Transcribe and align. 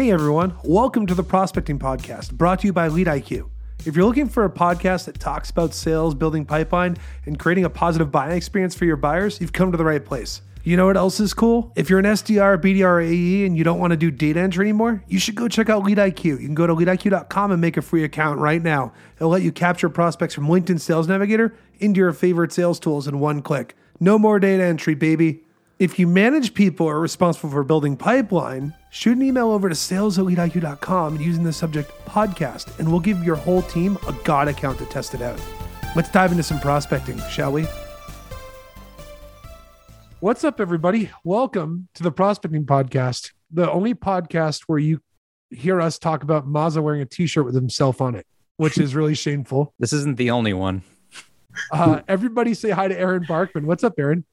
Hey 0.00 0.12
everyone, 0.12 0.54
welcome 0.64 1.06
to 1.08 1.14
the 1.14 1.22
Prospecting 1.22 1.78
Podcast, 1.78 2.32
brought 2.32 2.60
to 2.60 2.66
you 2.66 2.72
by 2.72 2.88
LeadIQ. 2.88 3.50
If 3.84 3.94
you're 3.94 4.06
looking 4.06 4.30
for 4.30 4.46
a 4.46 4.50
podcast 4.50 5.04
that 5.04 5.20
talks 5.20 5.50
about 5.50 5.74
sales, 5.74 6.14
building 6.14 6.46
pipeline, 6.46 6.96
and 7.26 7.38
creating 7.38 7.66
a 7.66 7.68
positive 7.68 8.10
buying 8.10 8.34
experience 8.34 8.74
for 8.74 8.86
your 8.86 8.96
buyers, 8.96 9.42
you've 9.42 9.52
come 9.52 9.70
to 9.72 9.76
the 9.76 9.84
right 9.84 10.02
place. 10.02 10.40
You 10.64 10.78
know 10.78 10.86
what 10.86 10.96
else 10.96 11.20
is 11.20 11.34
cool? 11.34 11.70
If 11.76 11.90
you're 11.90 11.98
an 11.98 12.06
SDR, 12.06 12.56
BDR, 12.56 13.04
AE, 13.04 13.44
and 13.44 13.58
you 13.58 13.62
don't 13.62 13.78
want 13.78 13.90
to 13.90 13.96
do 13.98 14.10
data 14.10 14.40
entry 14.40 14.64
anymore, 14.64 15.04
you 15.06 15.18
should 15.18 15.34
go 15.34 15.48
check 15.48 15.68
out 15.68 15.84
LeadIQ. 15.84 16.24
You 16.24 16.38
can 16.38 16.54
go 16.54 16.66
to 16.66 16.74
leadiq.com 16.74 17.50
and 17.50 17.60
make 17.60 17.76
a 17.76 17.82
free 17.82 18.02
account 18.02 18.38
right 18.38 18.62
now. 18.62 18.94
It'll 19.16 19.28
let 19.28 19.42
you 19.42 19.52
capture 19.52 19.90
prospects 19.90 20.32
from 20.32 20.46
LinkedIn 20.46 20.80
Sales 20.80 21.08
Navigator 21.08 21.54
into 21.78 21.98
your 21.98 22.14
favorite 22.14 22.52
sales 22.52 22.80
tools 22.80 23.06
in 23.06 23.20
one 23.20 23.42
click. 23.42 23.76
No 24.00 24.18
more 24.18 24.40
data 24.40 24.64
entry, 24.64 24.94
baby. 24.94 25.44
If 25.78 25.98
you 25.98 26.06
manage 26.06 26.54
people 26.54 26.86
or 26.86 26.96
are 26.96 27.00
responsible 27.00 27.50
for 27.50 27.64
building 27.64 27.98
pipeline, 27.98 28.74
shoot 28.90 29.16
an 29.16 29.22
email 29.22 29.50
over 29.50 29.68
to 29.68 29.74
sales 29.74 30.18
at 30.18 30.24
leadiq.com 30.26 31.20
using 31.20 31.44
the 31.44 31.52
subject 31.52 31.90
podcast, 32.04 32.78
and 32.78 32.90
we'll 32.90 33.00
give 33.00 33.24
your 33.24 33.36
whole 33.36 33.62
team 33.62 33.96
a 34.06 34.12
God 34.24 34.48
account 34.48 34.78
to 34.78 34.84
test 34.86 35.14
it 35.14 35.22
out. 35.22 35.40
Let's 35.96 36.10
dive 36.10 36.30
into 36.30 36.42
some 36.42 36.60
prospecting, 36.60 37.18
shall 37.30 37.52
we? 37.52 37.66
What's 40.20 40.44
up, 40.44 40.60
everybody? 40.60 41.10
Welcome 41.24 41.88
to 41.94 42.02
the 42.02 42.12
Prospecting 42.12 42.66
Podcast, 42.66 43.30
the 43.50 43.70
only 43.70 43.94
podcast 43.94 44.64
where 44.66 44.78
you 44.78 45.00
hear 45.48 45.80
us 45.80 45.98
talk 45.98 46.22
about 46.22 46.46
Mazza 46.46 46.82
wearing 46.82 47.00
a 47.00 47.06
t 47.06 47.26
shirt 47.26 47.46
with 47.46 47.54
himself 47.54 48.00
on 48.00 48.14
it, 48.14 48.26
which 48.56 48.76
is 48.76 48.94
really 48.94 49.14
shameful. 49.14 49.72
This 49.78 49.92
isn't 49.94 50.18
the 50.18 50.30
only 50.30 50.52
one. 50.52 50.82
Uh, 51.72 52.02
everybody 52.06 52.54
say 52.54 52.70
hi 52.70 52.86
to 52.88 52.98
Aaron 52.98 53.24
Barkman. 53.24 53.64
What's 53.64 53.82
up, 53.82 53.94
Aaron? 53.98 54.24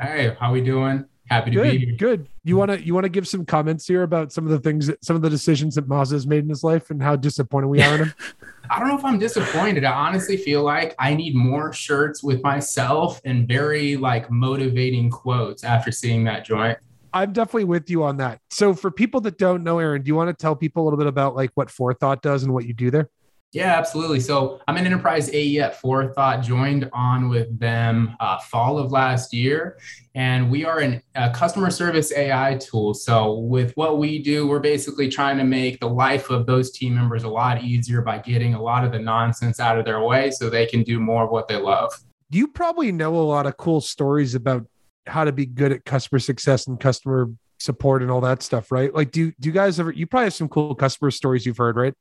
Hey, 0.00 0.36
how 0.38 0.52
we 0.52 0.60
doing? 0.60 1.06
Happy 1.30 1.52
to 1.52 1.62
good, 1.62 1.70
be 1.70 1.86
here. 1.86 1.96
Good. 1.96 2.28
You 2.42 2.56
want 2.56 2.72
to 2.72 2.84
you 2.84 2.92
want 2.92 3.04
to 3.04 3.08
give 3.08 3.28
some 3.28 3.46
comments 3.46 3.86
here 3.86 4.02
about 4.02 4.32
some 4.32 4.44
of 4.44 4.50
the 4.50 4.58
things 4.58 4.88
that 4.88 5.04
some 5.04 5.14
of 5.14 5.22
the 5.22 5.30
decisions 5.30 5.76
that 5.76 5.88
Mazza 5.88 6.12
has 6.12 6.26
made 6.26 6.42
in 6.42 6.48
his 6.48 6.64
life 6.64 6.90
and 6.90 7.00
how 7.00 7.14
disappointed 7.14 7.68
we 7.68 7.80
are 7.80 7.94
in 7.94 8.00
him? 8.00 8.14
I 8.70 8.80
don't 8.80 8.88
know 8.88 8.98
if 8.98 9.04
I'm 9.04 9.18
disappointed. 9.18 9.84
I 9.84 9.92
honestly 9.92 10.36
feel 10.36 10.64
like 10.64 10.94
I 10.98 11.14
need 11.14 11.36
more 11.36 11.72
shirts 11.72 12.22
with 12.24 12.42
myself 12.42 13.20
and 13.24 13.46
very 13.46 13.96
like 13.96 14.28
motivating 14.28 15.08
quotes 15.08 15.62
after 15.62 15.92
seeing 15.92 16.24
that 16.24 16.44
joint. 16.44 16.78
I'm 17.12 17.32
definitely 17.32 17.64
with 17.64 17.88
you 17.90 18.02
on 18.02 18.16
that. 18.16 18.40
So 18.50 18.74
for 18.74 18.90
people 18.90 19.20
that 19.22 19.38
don't 19.38 19.62
know 19.62 19.78
Aaron, 19.78 20.02
do 20.02 20.08
you 20.08 20.16
want 20.16 20.36
to 20.36 20.40
tell 20.40 20.56
people 20.56 20.82
a 20.82 20.84
little 20.84 20.98
bit 20.98 21.06
about 21.06 21.36
like 21.36 21.50
what 21.54 21.70
Forethought 21.70 22.22
does 22.22 22.42
and 22.42 22.52
what 22.52 22.66
you 22.66 22.74
do 22.74 22.90
there? 22.90 23.08
Yeah, 23.52 23.76
absolutely. 23.76 24.20
So 24.20 24.60
I'm 24.68 24.76
an 24.76 24.86
enterprise 24.86 25.28
AE 25.32 25.58
at 25.58 25.80
Forethought, 25.80 26.42
joined 26.44 26.88
on 26.92 27.28
with 27.28 27.58
them 27.58 28.16
uh, 28.20 28.38
fall 28.38 28.78
of 28.78 28.92
last 28.92 29.34
year. 29.34 29.76
And 30.14 30.48
we 30.48 30.64
are 30.64 30.78
an, 30.78 31.02
a 31.16 31.30
customer 31.30 31.70
service 31.70 32.12
AI 32.12 32.58
tool. 32.58 32.94
So 32.94 33.38
with 33.38 33.72
what 33.76 33.98
we 33.98 34.22
do, 34.22 34.46
we're 34.46 34.60
basically 34.60 35.08
trying 35.08 35.36
to 35.38 35.44
make 35.44 35.80
the 35.80 35.88
life 35.88 36.30
of 36.30 36.46
those 36.46 36.70
team 36.70 36.94
members 36.94 37.24
a 37.24 37.28
lot 37.28 37.64
easier 37.64 38.02
by 38.02 38.18
getting 38.18 38.54
a 38.54 38.62
lot 38.62 38.84
of 38.84 38.92
the 38.92 39.00
nonsense 39.00 39.58
out 39.58 39.78
of 39.78 39.84
their 39.84 40.00
way 40.00 40.30
so 40.30 40.48
they 40.48 40.66
can 40.66 40.84
do 40.84 41.00
more 41.00 41.24
of 41.24 41.30
what 41.30 41.48
they 41.48 41.56
love. 41.56 41.92
You 42.30 42.46
probably 42.46 42.92
know 42.92 43.16
a 43.16 43.18
lot 43.18 43.46
of 43.46 43.56
cool 43.56 43.80
stories 43.80 44.36
about 44.36 44.64
how 45.06 45.24
to 45.24 45.32
be 45.32 45.46
good 45.46 45.72
at 45.72 45.84
customer 45.84 46.20
success 46.20 46.68
and 46.68 46.78
customer 46.78 47.28
support 47.58 48.02
and 48.02 48.12
all 48.12 48.20
that 48.20 48.44
stuff, 48.44 48.70
right? 48.70 48.94
Like, 48.94 49.10
do, 49.10 49.32
do 49.40 49.48
you 49.48 49.52
guys 49.52 49.80
ever, 49.80 49.90
you 49.90 50.06
probably 50.06 50.26
have 50.26 50.34
some 50.34 50.48
cool 50.48 50.76
customer 50.76 51.10
stories 51.10 51.44
you've 51.44 51.56
heard, 51.56 51.74
right? 51.74 51.94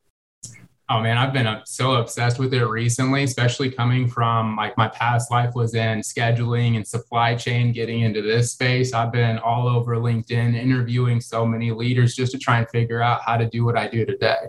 Oh 0.92 1.00
man, 1.00 1.20
I've 1.20 1.32
been 1.32 1.46
uh, 1.46 1.62
so 1.66 1.94
obsessed 1.94 2.40
with 2.40 2.52
it 2.52 2.66
recently, 2.66 3.24
especially 3.24 3.70
coming 3.70 4.08
from 4.08 4.56
like 4.56 4.76
my 4.76 4.88
past 4.88 5.30
life 5.30 5.54
was 5.54 5.76
in 5.76 6.00
scheduling 6.00 6.78
and 6.78 6.88
supply 6.88 7.36
chain, 7.36 7.72
getting 7.72 8.02
into 8.02 8.24
this 8.24 8.54
space. 8.54 8.92
I've 8.92 9.12
been 9.12 9.38
all 9.38 9.68
over 9.68 9.98
LinkedIn 9.98 10.56
interviewing 10.56 11.22
so 11.22 11.46
many 11.46 11.70
leaders 11.70 12.16
just 12.16 12.32
to 12.32 12.40
try 12.40 12.58
and 12.58 12.68
figure 12.70 13.04
out 13.04 13.22
how 13.22 13.38
to 13.38 13.48
do 13.48 13.64
what 13.64 13.78
I 13.78 13.88
do 13.88 14.04
today. 14.04 14.48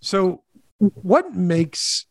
So, 0.00 0.42
what 0.78 1.32
makes 1.32 2.06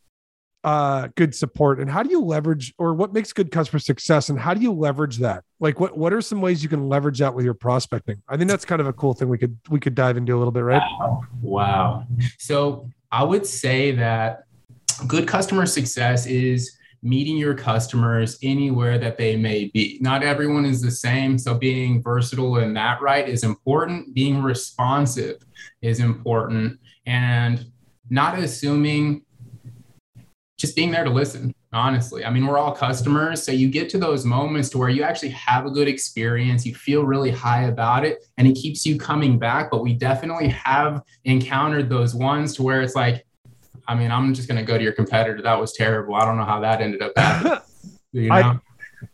uh, 0.63 1.09
good 1.15 1.35
support 1.35 1.81
and 1.81 1.89
how 1.89 2.03
do 2.03 2.09
you 2.09 2.21
leverage 2.21 2.73
or 2.77 2.93
what 2.93 3.11
makes 3.11 3.33
good 3.33 3.51
customer 3.51 3.79
success 3.79 4.29
and 4.29 4.39
how 4.39 4.53
do 4.53 4.61
you 4.61 4.71
leverage 4.71 5.17
that? 5.17 5.43
Like 5.59 5.81
what 5.81 5.97
what 5.97 6.13
are 6.13 6.21
some 6.21 6.39
ways 6.39 6.63
you 6.63 6.69
can 6.69 6.87
leverage 6.87 7.19
that 7.19 7.33
with 7.33 7.43
your 7.43 7.53
prospecting? 7.53 8.21
I 8.29 8.37
think 8.37 8.49
that's 8.49 8.63
kind 8.63 8.79
of 8.79 8.87
a 8.87 8.93
cool 8.93 9.13
thing 9.13 9.27
we 9.27 9.37
could 9.37 9.57
we 9.69 9.81
could 9.81 9.95
dive 9.95 10.15
into 10.15 10.33
a 10.33 10.37
little 10.37 10.53
bit, 10.53 10.61
right? 10.61 10.81
Wow. 10.99 11.23
wow. 11.41 12.07
So 12.37 12.89
I 13.11 13.23
would 13.23 13.45
say 13.45 13.91
that 13.91 14.43
good 15.07 15.27
customer 15.27 15.65
success 15.65 16.25
is 16.25 16.77
meeting 17.01 17.37
your 17.37 17.53
customers 17.55 18.37
anywhere 18.43 18.97
that 18.97 19.17
they 19.17 19.35
may 19.35 19.65
be. 19.73 19.97
Not 20.01 20.21
everyone 20.21 20.65
is 20.65 20.81
the 20.81 20.91
same. 20.91 21.37
So 21.37 21.53
being 21.53 22.03
versatile 22.03 22.57
in 22.57 22.73
that 22.73 23.01
right 23.01 23.27
is 23.27 23.43
important. 23.43 24.13
Being 24.13 24.43
responsive 24.43 25.37
is 25.81 25.99
important. 25.99 26.79
And 27.05 27.65
not 28.09 28.37
assuming, 28.37 29.23
just 30.59 30.75
being 30.75 30.91
there 30.91 31.05
to 31.05 31.09
listen, 31.09 31.55
honestly. 31.71 32.25
I 32.25 32.29
mean, 32.29 32.45
we're 32.45 32.57
all 32.57 32.73
customers. 32.73 33.41
So 33.41 33.53
you 33.53 33.69
get 33.69 33.89
to 33.91 33.97
those 33.97 34.25
moments 34.25 34.67
to 34.69 34.77
where 34.77 34.89
you 34.89 35.03
actually 35.03 35.29
have 35.29 35.65
a 35.65 35.71
good 35.71 35.87
experience, 35.87 36.65
you 36.65 36.75
feel 36.75 37.03
really 37.03 37.31
high 37.31 37.63
about 37.63 38.05
it, 38.05 38.25
and 38.37 38.45
it 38.45 38.55
keeps 38.55 38.85
you 38.85 38.97
coming 38.97 39.39
back. 39.39 39.71
But 39.71 39.81
we 39.81 39.93
definitely 39.93 40.49
have 40.49 41.01
encountered 41.23 41.89
those 41.89 42.13
ones 42.13 42.55
to 42.57 42.63
where 42.63 42.81
it's 42.81 42.93
like, 42.93 43.25
I 43.87 43.95
mean, 43.95 44.11
I'm 44.11 44.33
just 44.33 44.49
going 44.49 44.59
to 44.59 44.65
go 44.65 44.77
to 44.77 44.83
your 44.83 44.91
competitor. 44.91 45.41
That 45.41 45.59
was 45.59 45.71
terrible. 45.71 46.15
I 46.15 46.25
don't 46.25 46.37
know 46.37 46.43
how 46.43 46.59
that 46.59 46.81
ended 46.81 47.01
up 47.01 47.13
happening. 47.15 47.59
you 48.11 48.27
know? 48.27 48.35
I, 48.35 48.59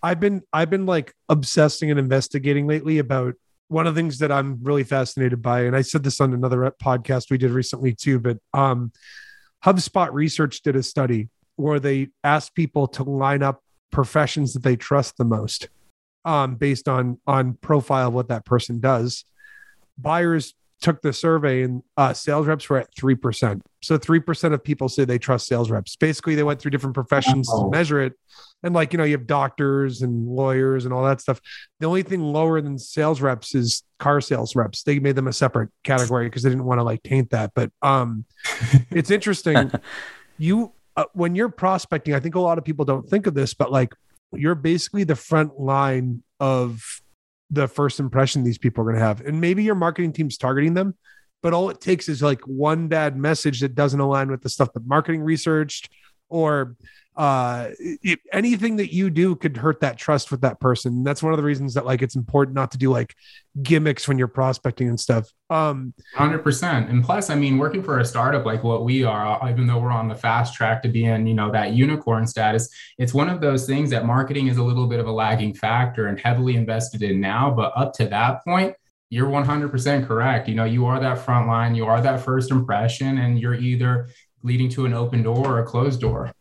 I've 0.01 0.19
been 0.19 0.41
I've 0.51 0.71
been 0.71 0.87
like 0.87 1.13
obsessing 1.29 1.91
and 1.91 1.99
investigating 1.99 2.65
lately 2.65 2.97
about 2.97 3.35
one 3.67 3.85
of 3.85 3.93
the 3.93 3.99
things 3.99 4.17
that 4.19 4.31
I'm 4.31 4.59
really 4.63 4.83
fascinated 4.83 5.43
by, 5.43 5.61
and 5.61 5.75
I 5.75 5.81
said 5.81 6.03
this 6.03 6.19
on 6.19 6.33
another 6.33 6.73
podcast 6.83 7.29
we 7.29 7.37
did 7.37 7.51
recently 7.51 7.93
too. 7.93 8.19
But 8.19 8.39
um, 8.51 8.91
HubSpot 9.63 10.11
Research 10.11 10.63
did 10.63 10.75
a 10.75 10.81
study 10.81 11.29
where 11.55 11.79
they 11.79 12.09
asked 12.23 12.55
people 12.55 12.87
to 12.89 13.03
line 13.03 13.43
up 13.43 13.63
professions 13.91 14.53
that 14.53 14.63
they 14.63 14.75
trust 14.75 15.17
the 15.17 15.25
most, 15.25 15.69
um, 16.25 16.55
based 16.55 16.87
on 16.87 17.19
on 17.25 17.53
profile 17.55 18.09
of 18.09 18.13
what 18.13 18.27
that 18.29 18.45
person 18.45 18.79
does. 18.79 19.25
Buyers 19.97 20.53
took 20.81 21.01
the 21.01 21.13
survey 21.13 21.63
and 21.63 21.81
uh, 21.97 22.13
sales 22.13 22.45
reps 22.47 22.69
were 22.69 22.77
at 22.77 22.93
3%. 22.93 23.61
So 23.81 23.97
3% 23.97 24.53
of 24.53 24.63
people 24.63 24.89
say 24.89 25.05
they 25.05 25.17
trust 25.17 25.47
sales 25.47 25.71
reps. 25.71 25.95
Basically, 25.95 26.35
they 26.35 26.43
went 26.43 26.59
through 26.59 26.71
different 26.71 26.93
professions 26.93 27.49
oh. 27.51 27.63
to 27.63 27.71
measure 27.71 28.01
it. 28.01 28.13
And 28.63 28.73
like, 28.73 28.93
you 28.93 28.97
know, 28.97 29.03
you 29.03 29.13
have 29.17 29.27
doctors 29.27 30.01
and 30.01 30.27
lawyers 30.27 30.85
and 30.85 30.93
all 30.93 31.03
that 31.05 31.21
stuff. 31.21 31.39
The 31.79 31.87
only 31.87 32.03
thing 32.03 32.21
lower 32.21 32.61
than 32.61 32.77
sales 32.77 33.21
reps 33.21 33.55
is 33.55 33.83
car 33.99 34.21
sales 34.21 34.55
reps. 34.55 34.83
They 34.83 34.99
made 34.99 35.15
them 35.15 35.27
a 35.27 35.33
separate 35.33 35.69
category 35.83 36.27
because 36.27 36.43
they 36.43 36.49
didn't 36.49 36.65
want 36.65 36.79
to 36.79 36.83
like 36.83 37.03
taint 37.03 37.31
that. 37.31 37.51
But 37.55 37.71
um, 37.81 38.25
it's 38.91 39.11
interesting. 39.11 39.71
you, 40.37 40.73
uh, 40.95 41.05
when 41.13 41.35
you're 41.35 41.49
prospecting, 41.49 42.13
I 42.13 42.19
think 42.19 42.35
a 42.35 42.39
lot 42.39 42.57
of 42.57 42.63
people 42.63 42.85
don't 42.85 43.07
think 43.07 43.27
of 43.27 43.33
this, 43.33 43.53
but 43.53 43.71
like 43.71 43.93
you're 44.33 44.55
basically 44.55 45.03
the 45.03 45.15
front 45.15 45.59
line 45.59 46.23
of 46.39 47.01
the 47.49 47.67
first 47.67 47.99
impression 47.99 48.43
these 48.43 48.57
people 48.57 48.81
are 48.81 48.85
going 48.85 48.99
to 48.99 49.05
have. 49.05 49.21
And 49.21 49.39
maybe 49.39 49.63
your 49.63 49.75
marketing 49.75 50.13
team's 50.13 50.37
targeting 50.37 50.73
them, 50.73 50.95
but 51.43 51.53
all 51.53 51.69
it 51.69 51.79
takes 51.79 52.09
is 52.09 52.21
like 52.21 52.41
one 52.41 52.87
bad 52.87 53.15
message 53.15 53.61
that 53.61 53.75
doesn't 53.75 53.99
align 53.99 54.31
with 54.31 54.41
the 54.41 54.49
stuff 54.49 54.73
that 54.73 54.85
marketing 54.87 55.21
researched 55.21 55.89
or 56.29 56.75
uh 57.17 57.69
anything 58.33 58.75
that 58.75 58.93
you 58.93 59.09
do 59.09 59.35
could 59.35 59.55
hurt 59.55 59.79
that 59.79 59.97
trust 59.97 60.31
with 60.31 60.41
that 60.41 60.59
person. 60.59 61.03
That's 61.03 61.23
one 61.23 61.31
of 61.31 61.37
the 61.37 61.43
reasons 61.43 61.73
that 61.75 61.85
like 61.85 62.01
it's 62.01 62.15
important 62.15 62.55
not 62.55 62.71
to 62.71 62.77
do 62.77 62.91
like 62.91 63.15
gimmicks 63.61 64.07
when 64.07 64.17
you're 64.17 64.27
prospecting 64.27 64.89
and 64.89 64.99
stuff. 64.99 65.29
Um 65.49 65.93
100% 66.15 66.89
and 66.89 67.03
plus 67.03 67.29
i 67.29 67.35
mean 67.35 67.57
working 67.57 67.83
for 67.83 67.99
a 67.99 68.05
startup 68.05 68.45
like 68.45 68.63
what 68.63 68.83
we 68.83 69.03
are 69.03 69.43
uh, 69.43 69.49
even 69.49 69.67
though 69.67 69.77
we're 69.77 69.91
on 69.91 70.07
the 70.07 70.15
fast 70.15 70.55
track 70.55 70.81
to 70.81 70.89
being 70.89 71.27
you 71.27 71.35
know 71.35 71.51
that 71.51 71.73
unicorn 71.73 72.25
status 72.25 72.67
it's 72.97 73.13
one 73.13 73.29
of 73.29 73.41
those 73.41 73.67
things 73.67 73.91
that 73.91 74.05
marketing 74.05 74.47
is 74.47 74.57
a 74.57 74.63
little 74.63 74.87
bit 74.87 74.99
of 74.99 75.05
a 75.05 75.11
lagging 75.11 75.53
factor 75.53 76.07
and 76.07 76.19
heavily 76.19 76.55
invested 76.55 77.03
in 77.03 77.21
now. 77.21 77.51
But 77.51 77.73
up 77.75 77.93
to 77.93 78.07
that 78.07 78.43
point 78.43 78.75
you're 79.11 79.29
100% 79.29 80.07
correct. 80.07 80.49
You 80.49 80.55
know 80.55 80.65
you 80.65 80.85
are 80.87 80.99
that 80.99 81.19
front 81.19 81.47
line 81.47 81.75
you 81.75 81.85
are 81.85 82.01
that 82.01 82.19
first 82.21 82.51
impression 82.51 83.19
and 83.19 83.39
you're 83.39 83.53
either 83.53 84.09
leading 84.43 84.69
to 84.69 84.85
an 84.85 84.93
open 84.93 85.23
door 85.23 85.45
or 85.45 85.59
a 85.59 85.65
closed 85.65 86.01
door 86.01 86.31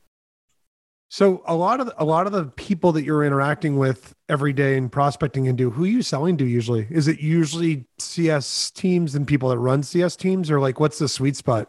so 1.14 1.44
a 1.46 1.54
lot 1.54 1.78
of 1.78 1.92
a 1.96 2.04
lot 2.04 2.26
of 2.26 2.32
the 2.32 2.46
people 2.46 2.90
that 2.90 3.04
you're 3.04 3.22
interacting 3.22 3.76
with 3.76 4.16
every 4.28 4.52
day 4.52 4.76
and 4.76 4.90
prospecting 4.90 5.44
into, 5.44 5.70
who 5.70 5.84
are 5.84 5.86
you 5.86 6.02
selling 6.02 6.36
to 6.38 6.44
usually? 6.44 6.88
Is 6.90 7.06
it 7.06 7.20
usually 7.20 7.84
CS 8.00 8.72
teams 8.72 9.14
and 9.14 9.24
people 9.24 9.48
that 9.50 9.58
run 9.58 9.84
CS 9.84 10.16
teams, 10.16 10.50
or 10.50 10.58
like 10.58 10.80
what's 10.80 10.98
the 10.98 11.08
sweet 11.08 11.36
spot? 11.36 11.68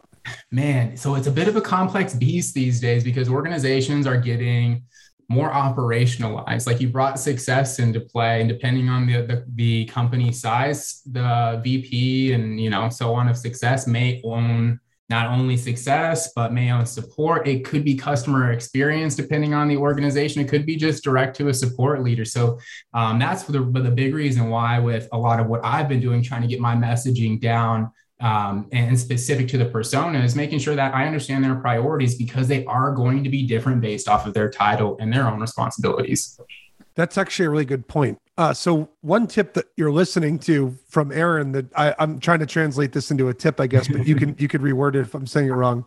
Man, 0.50 0.96
so 0.96 1.14
it's 1.14 1.28
a 1.28 1.30
bit 1.30 1.46
of 1.46 1.54
a 1.54 1.60
complex 1.60 2.12
beast 2.12 2.54
these 2.54 2.80
days 2.80 3.04
because 3.04 3.28
organizations 3.28 4.04
are 4.04 4.16
getting 4.16 4.82
more 5.28 5.52
operationalized. 5.52 6.66
Like 6.66 6.80
you 6.80 6.88
brought 6.88 7.20
success 7.20 7.78
into 7.78 8.00
play, 8.00 8.40
and 8.40 8.48
depending 8.48 8.88
on 8.88 9.06
the, 9.06 9.22
the, 9.22 9.44
the 9.54 9.84
company 9.84 10.32
size, 10.32 11.02
the 11.06 11.60
VP 11.62 12.32
and 12.32 12.58
you 12.60 12.68
know 12.68 12.88
so 12.88 13.14
on 13.14 13.28
of 13.28 13.36
success 13.36 13.86
may 13.86 14.20
own 14.24 14.80
not 15.08 15.26
only 15.26 15.56
success, 15.56 16.32
but 16.34 16.52
may 16.52 16.70
own 16.72 16.84
support. 16.84 17.46
It 17.46 17.64
could 17.64 17.84
be 17.84 17.94
customer 17.94 18.52
experience, 18.52 19.14
depending 19.14 19.54
on 19.54 19.68
the 19.68 19.76
organization. 19.76 20.42
It 20.42 20.48
could 20.48 20.66
be 20.66 20.76
just 20.76 21.04
direct 21.04 21.36
to 21.36 21.48
a 21.48 21.54
support 21.54 22.02
leader. 22.02 22.24
So 22.24 22.58
um, 22.92 23.18
that's 23.18 23.44
the, 23.44 23.60
the 23.60 23.90
big 23.90 24.14
reason 24.14 24.50
why, 24.50 24.78
with 24.80 25.08
a 25.12 25.18
lot 25.18 25.38
of 25.38 25.46
what 25.46 25.64
I've 25.64 25.88
been 25.88 26.00
doing, 26.00 26.22
trying 26.22 26.42
to 26.42 26.48
get 26.48 26.60
my 26.60 26.74
messaging 26.74 27.40
down 27.40 27.92
um, 28.20 28.68
and 28.72 28.98
specific 28.98 29.46
to 29.48 29.58
the 29.58 29.66
persona 29.66 30.20
is 30.20 30.34
making 30.34 30.58
sure 30.58 30.74
that 30.74 30.94
I 30.94 31.06
understand 31.06 31.44
their 31.44 31.56
priorities 31.56 32.16
because 32.16 32.48
they 32.48 32.64
are 32.64 32.92
going 32.92 33.22
to 33.24 33.30
be 33.30 33.46
different 33.46 33.80
based 33.80 34.08
off 34.08 34.26
of 34.26 34.34
their 34.34 34.50
title 34.50 34.96
and 35.00 35.12
their 35.12 35.28
own 35.28 35.38
responsibilities. 35.38 36.40
That's 36.94 37.18
actually 37.18 37.46
a 37.46 37.50
really 37.50 37.66
good 37.66 37.86
point. 37.86 38.18
Uh, 38.38 38.52
so 38.52 38.90
one 39.00 39.26
tip 39.26 39.54
that 39.54 39.66
you're 39.76 39.92
listening 39.92 40.38
to 40.38 40.76
from 40.88 41.10
Aaron 41.10 41.52
that 41.52 41.66
I, 41.74 41.94
I'm 41.98 42.20
trying 42.20 42.40
to 42.40 42.46
translate 42.46 42.92
this 42.92 43.10
into 43.10 43.28
a 43.28 43.34
tip, 43.34 43.60
I 43.60 43.66
guess, 43.66 43.88
but 43.88 44.06
you 44.06 44.14
can 44.14 44.36
you 44.38 44.46
could 44.46 44.60
reword 44.60 44.94
it 44.94 45.00
if 45.00 45.14
I'm 45.14 45.26
saying 45.26 45.48
it 45.48 45.52
wrong. 45.52 45.86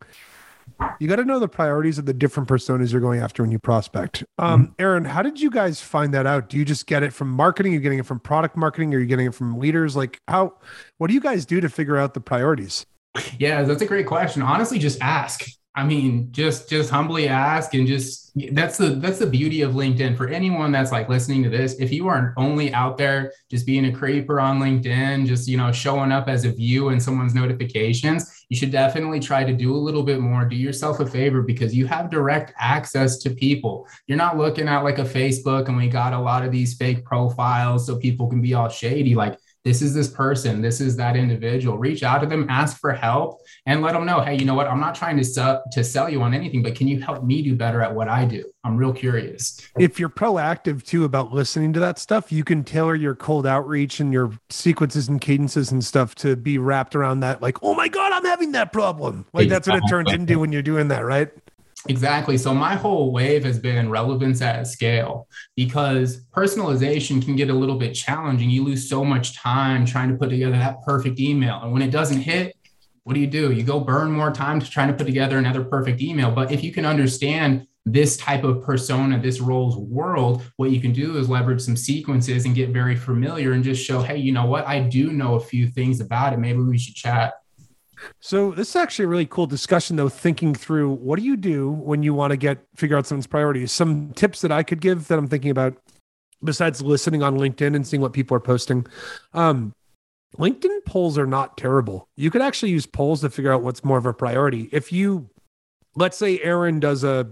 You 0.99 1.07
got 1.07 1.17
to 1.17 1.25
know 1.25 1.39
the 1.39 1.47
priorities 1.47 1.97
of 1.97 2.05
the 2.05 2.13
different 2.13 2.47
personas 2.47 2.91
you're 2.91 3.01
going 3.01 3.19
after 3.19 3.43
when 3.43 3.51
you 3.51 3.59
prospect. 3.59 4.23
Um, 4.37 4.63
mm-hmm. 4.63 4.73
Aaron, 4.79 5.05
how 5.05 5.21
did 5.21 5.41
you 5.41 5.49
guys 5.49 5.81
find 5.81 6.13
that 6.13 6.25
out? 6.25 6.47
Do 6.47 6.57
you 6.57 6.65
just 6.65 6.87
get 6.87 7.03
it 7.03 7.11
from 7.11 7.29
marketing? 7.29 7.73
Are 7.73 7.75
you 7.75 7.81
getting 7.81 7.99
it 7.99 8.05
from 8.05 8.19
product 8.19 8.55
marketing? 8.55 8.93
Are 8.93 8.99
you 8.99 9.05
getting 9.05 9.27
it 9.27 9.35
from 9.35 9.59
leaders? 9.59 9.95
Like 9.95 10.21
how? 10.27 10.53
What 10.97 11.07
do 11.07 11.13
you 11.13 11.21
guys 11.21 11.45
do 11.45 11.61
to 11.61 11.69
figure 11.69 11.97
out 11.97 12.13
the 12.13 12.21
priorities? 12.21 12.85
Yeah, 13.37 13.63
that's 13.63 13.81
a 13.81 13.85
great 13.85 14.05
question. 14.05 14.41
Honestly, 14.41 14.79
just 14.79 15.01
ask. 15.01 15.45
I 15.75 15.86
mean, 15.86 16.31
just 16.31 16.69
just 16.69 16.89
humbly 16.89 17.27
ask 17.27 17.74
and 17.74 17.88
just 17.88 18.31
that's 18.54 18.77
the 18.77 18.89
that's 18.89 19.19
the 19.19 19.27
beauty 19.27 19.62
of 19.62 19.74
LinkedIn 19.74 20.18
for 20.18 20.27
anyone 20.27 20.71
that's 20.71 20.92
like 20.92 21.10
listening 21.10 21.44
to 21.44 21.50
this. 21.50 21.75
If 21.75 21.92
you 21.92 22.07
are 22.07 22.33
only 22.38 22.74
out 22.74 22.98
there 22.98 23.31
just 23.51 23.66
being 23.66 23.86
a 23.86 23.92
creeper 23.92 24.39
on 24.39 24.60
LinkedIn, 24.60 25.27
just 25.27 25.48
you 25.48 25.57
know 25.57 25.71
showing 25.71 26.12
up 26.12 26.27
as 26.27 26.44
a 26.44 26.51
view 26.51 26.89
in 26.89 27.00
someone's 27.00 27.36
notifications, 27.36 28.45
you 28.50 28.57
should 28.57 28.71
definitely 28.71 29.19
try 29.19 29.44
to 29.44 29.54
do 29.54 29.75
a 29.75 29.77
little 29.77 30.04
bit 30.04 30.19
more. 30.19 30.44
Do 30.44 30.56
yourself 30.56 31.00
a 31.01 31.06
favor 31.06 31.44
because 31.44 31.75
you 31.75 31.86
have 31.86 32.10
direct 32.10 32.51
access 32.57 33.18
to 33.19 33.30
people. 33.30 33.88
You're 34.07 34.18
not 34.18 34.38
looking 34.38 34.68
at 34.68 34.83
like 34.83 34.98
a 34.98 35.04
Facebook 35.04 35.68
and 35.68 35.77
we 35.77 35.88
got 35.88 36.13
a 36.13 36.19
lot 36.19 36.44
of 36.44 36.51
these 36.51 36.74
fake 36.74 37.06
profiles 37.06 37.86
so 37.86 37.98
people 37.98 38.27
can 38.27 38.42
be 38.42 38.56
all 38.56 38.69
shady. 38.69 39.13
Like 39.13 39.38
this 39.63 39.81
is 39.81 39.94
this 39.94 40.07
person, 40.07 40.61
this 40.61 40.79
is 40.79 40.95
that 40.97 41.15
individual. 41.15 41.77
Reach 41.77 42.03
out 42.03 42.19
to 42.19 42.27
them, 42.27 42.45
ask 42.50 42.79
for 42.79 42.94
help, 42.94 43.41
and 43.65 43.81
let 43.81 43.94
them 43.94 44.06
know, 44.06 44.21
hey, 44.21 44.38
you 44.38 44.45
know 44.45 44.53
what? 44.56 44.67
I'm 44.67 44.79
not 44.79 44.95
trying 44.95 45.17
to 45.17 45.23
sell 45.23 45.63
to 45.73 45.83
sell 45.83 46.09
you 46.09 46.21
on 46.21 46.33
anything, 46.33 46.63
but 46.63 46.75
can 46.75 46.88
you 46.88 47.01
help 47.01 47.23
me 47.23 47.41
do 47.41 47.56
better 47.56 47.81
at 47.81 47.94
what 47.94 48.07
I 48.07 48.25
do? 48.25 48.44
I'm 48.63 48.77
real 48.77 48.94
curious. 48.94 49.59
If 49.77 50.00
you're 50.00 50.09
proactive 50.09 50.83
too 50.83 51.03
about 51.03 51.33
listening 51.33 51.73
to 51.73 51.79
that 51.81 52.00
stuff, 52.00 52.31
you 52.31 52.44
can 52.44 52.63
tailor 52.63 52.95
your 52.95 53.15
cold 53.15 53.45
outreach 53.45 54.00
and 54.00 54.13
your 54.13 54.31
sequences 54.50 55.07
and 55.07 55.19
cadences 55.19 55.71
and 55.71 55.83
stuff 55.83 56.15
to 56.15 56.35
be 56.35 56.57
wrapped 56.57 56.95
around 56.95 57.21
that, 57.21 57.41
like, 57.41 57.61
oh 57.63 57.73
my 57.73 57.88
God, 57.88 58.11
I'm 58.11 58.25
having 58.25 58.53
that 58.53 58.71
problem. 58.71 59.25
Like 59.33 59.45
exactly. 59.45 59.50
that's 59.50 59.67
what 59.67 59.77
it 59.83 59.89
turns 59.89 60.13
into 60.13 60.39
when 60.39 60.51
you're 60.51 60.61
doing 60.61 60.89
that, 60.89 61.06
right? 61.06 61.31
Exactly. 61.87 62.37
So 62.37 62.53
my 62.53 62.75
whole 62.75 63.13
wave 63.13 63.45
has 63.45 63.57
been 63.57 63.89
relevance 63.89 64.41
at 64.41 64.67
scale 64.67 65.27
because 65.55 66.25
personalization 66.35 67.23
can 67.23 67.37
get 67.37 67.49
a 67.49 67.53
little 67.53 67.77
bit 67.77 67.93
challenging. 67.93 68.49
You 68.49 68.65
lose 68.65 68.89
so 68.89 69.05
much 69.05 69.35
time 69.35 69.85
trying 69.85 70.09
to 70.09 70.17
put 70.17 70.29
together 70.29 70.57
that 70.57 70.81
perfect 70.83 71.19
email. 71.19 71.61
And 71.63 71.71
when 71.71 71.81
it 71.81 71.89
doesn't 71.89 72.21
hit, 72.21 72.55
what 73.03 73.13
do 73.13 73.21
you 73.21 73.27
do? 73.27 73.53
You 73.53 73.63
go 73.63 73.79
burn 73.79 74.11
more 74.11 74.31
time 74.31 74.59
to 74.59 74.69
trying 74.69 74.89
to 74.89 74.93
put 74.93 75.05
together 75.05 75.37
another 75.37 75.63
perfect 75.63 76.01
email. 76.01 76.31
But 76.31 76.51
if 76.51 76.63
you 76.63 76.73
can 76.73 76.85
understand 76.85 77.65
this 77.85 78.17
type 78.17 78.43
of 78.43 78.61
persona, 78.61 79.19
this 79.19 79.39
role's 79.39 79.77
world, 79.77 80.43
what 80.57 80.71
you 80.71 80.81
can 80.81 80.91
do 80.91 81.17
is 81.17 81.29
leverage 81.29 81.61
some 81.61 81.77
sequences 81.77 82.45
and 82.45 82.53
get 82.53 82.69
very 82.69 82.95
familiar 82.95 83.53
and 83.53 83.63
just 83.63 83.83
show, 83.83 84.01
hey, 84.01 84.17
you 84.17 84.33
know 84.33 84.45
what? 84.45 84.67
I 84.67 84.81
do 84.81 85.11
know 85.11 85.35
a 85.35 85.39
few 85.39 85.67
things 85.67 86.01
about 86.01 86.33
it. 86.33 86.39
Maybe 86.39 86.59
we 86.59 86.77
should 86.77 86.95
chat. 86.95 87.33
So 88.19 88.51
this 88.51 88.69
is 88.69 88.75
actually 88.75 89.05
a 89.05 89.09
really 89.09 89.25
cool 89.25 89.47
discussion 89.47 89.95
though, 89.95 90.09
thinking 90.09 90.53
through 90.53 90.93
what 90.93 91.19
do 91.19 91.25
you 91.25 91.35
do 91.35 91.69
when 91.69 92.03
you 92.03 92.13
want 92.13 92.31
to 92.31 92.37
get 92.37 92.59
figure 92.75 92.97
out 92.97 93.07
someone's 93.07 93.27
priorities? 93.27 93.71
Some 93.71 94.13
tips 94.13 94.41
that 94.41 94.51
I 94.51 94.63
could 94.63 94.81
give 94.81 95.07
that 95.07 95.19
I'm 95.19 95.27
thinking 95.27 95.51
about 95.51 95.75
besides 96.43 96.81
listening 96.81 97.23
on 97.23 97.37
LinkedIn 97.37 97.75
and 97.75 97.85
seeing 97.85 98.01
what 98.01 98.13
people 98.13 98.35
are 98.35 98.41
posting. 98.41 98.85
Um, 99.33 99.73
LinkedIn 100.37 100.85
polls 100.85 101.17
are 101.17 101.27
not 101.27 101.57
terrible. 101.57 102.07
You 102.15 102.31
could 102.31 102.41
actually 102.41 102.71
use 102.71 102.85
polls 102.85 103.21
to 103.21 103.29
figure 103.29 103.51
out 103.51 103.63
what's 103.63 103.83
more 103.83 103.97
of 103.97 104.05
a 104.05 104.13
priority. 104.13 104.69
If 104.71 104.91
you 104.91 105.29
let's 105.95 106.17
say 106.17 106.39
Aaron 106.39 106.79
does 106.79 107.03
a 107.03 107.29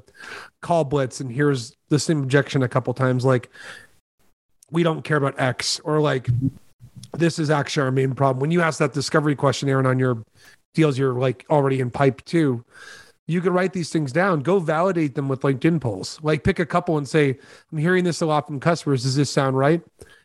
call 0.61 0.83
blitz 0.83 1.19
and 1.19 1.31
here's 1.31 1.75
the 1.89 1.99
same 1.99 2.23
objection 2.23 2.63
a 2.63 2.67
couple 2.67 2.93
times 2.93 3.23
like 3.23 3.49
we 4.71 4.83
don't 4.83 5.03
care 5.03 5.17
about 5.17 5.39
X 5.39 5.79
or 5.83 6.01
like 6.01 6.27
this 7.17 7.39
is 7.39 7.49
actually 7.49 7.83
our 7.83 7.91
main 7.91 8.13
problem. 8.13 8.39
When 8.39 8.51
you 8.51 8.61
ask 8.61 8.79
that 8.79 8.93
discovery 8.93 9.35
question, 9.35 9.69
Aaron, 9.69 9.85
on 9.85 9.99
your 9.99 10.23
deals 10.73 10.97
you're 10.97 11.13
like 11.13 11.45
already 11.49 11.79
in 11.79 11.89
pipe 11.89 12.23
too, 12.25 12.63
you 13.27 13.41
can 13.41 13.51
write 13.51 13.73
these 13.73 13.89
things 13.89 14.11
down. 14.11 14.41
Go 14.41 14.59
validate 14.59 15.15
them 15.15 15.27
with 15.27 15.41
LinkedIn 15.41 15.81
polls. 15.81 16.19
Like 16.23 16.43
pick 16.43 16.59
a 16.59 16.65
couple 16.65 16.97
and 16.97 17.07
say, 17.07 17.37
I'm 17.71 17.77
hearing 17.77 18.03
this 18.03 18.21
a 18.21 18.25
lot 18.25 18.47
from 18.47 18.59
customers. 18.59 19.03
Does 19.03 19.15
this 19.15 19.29
sound 19.29 19.57
right? 19.57 19.81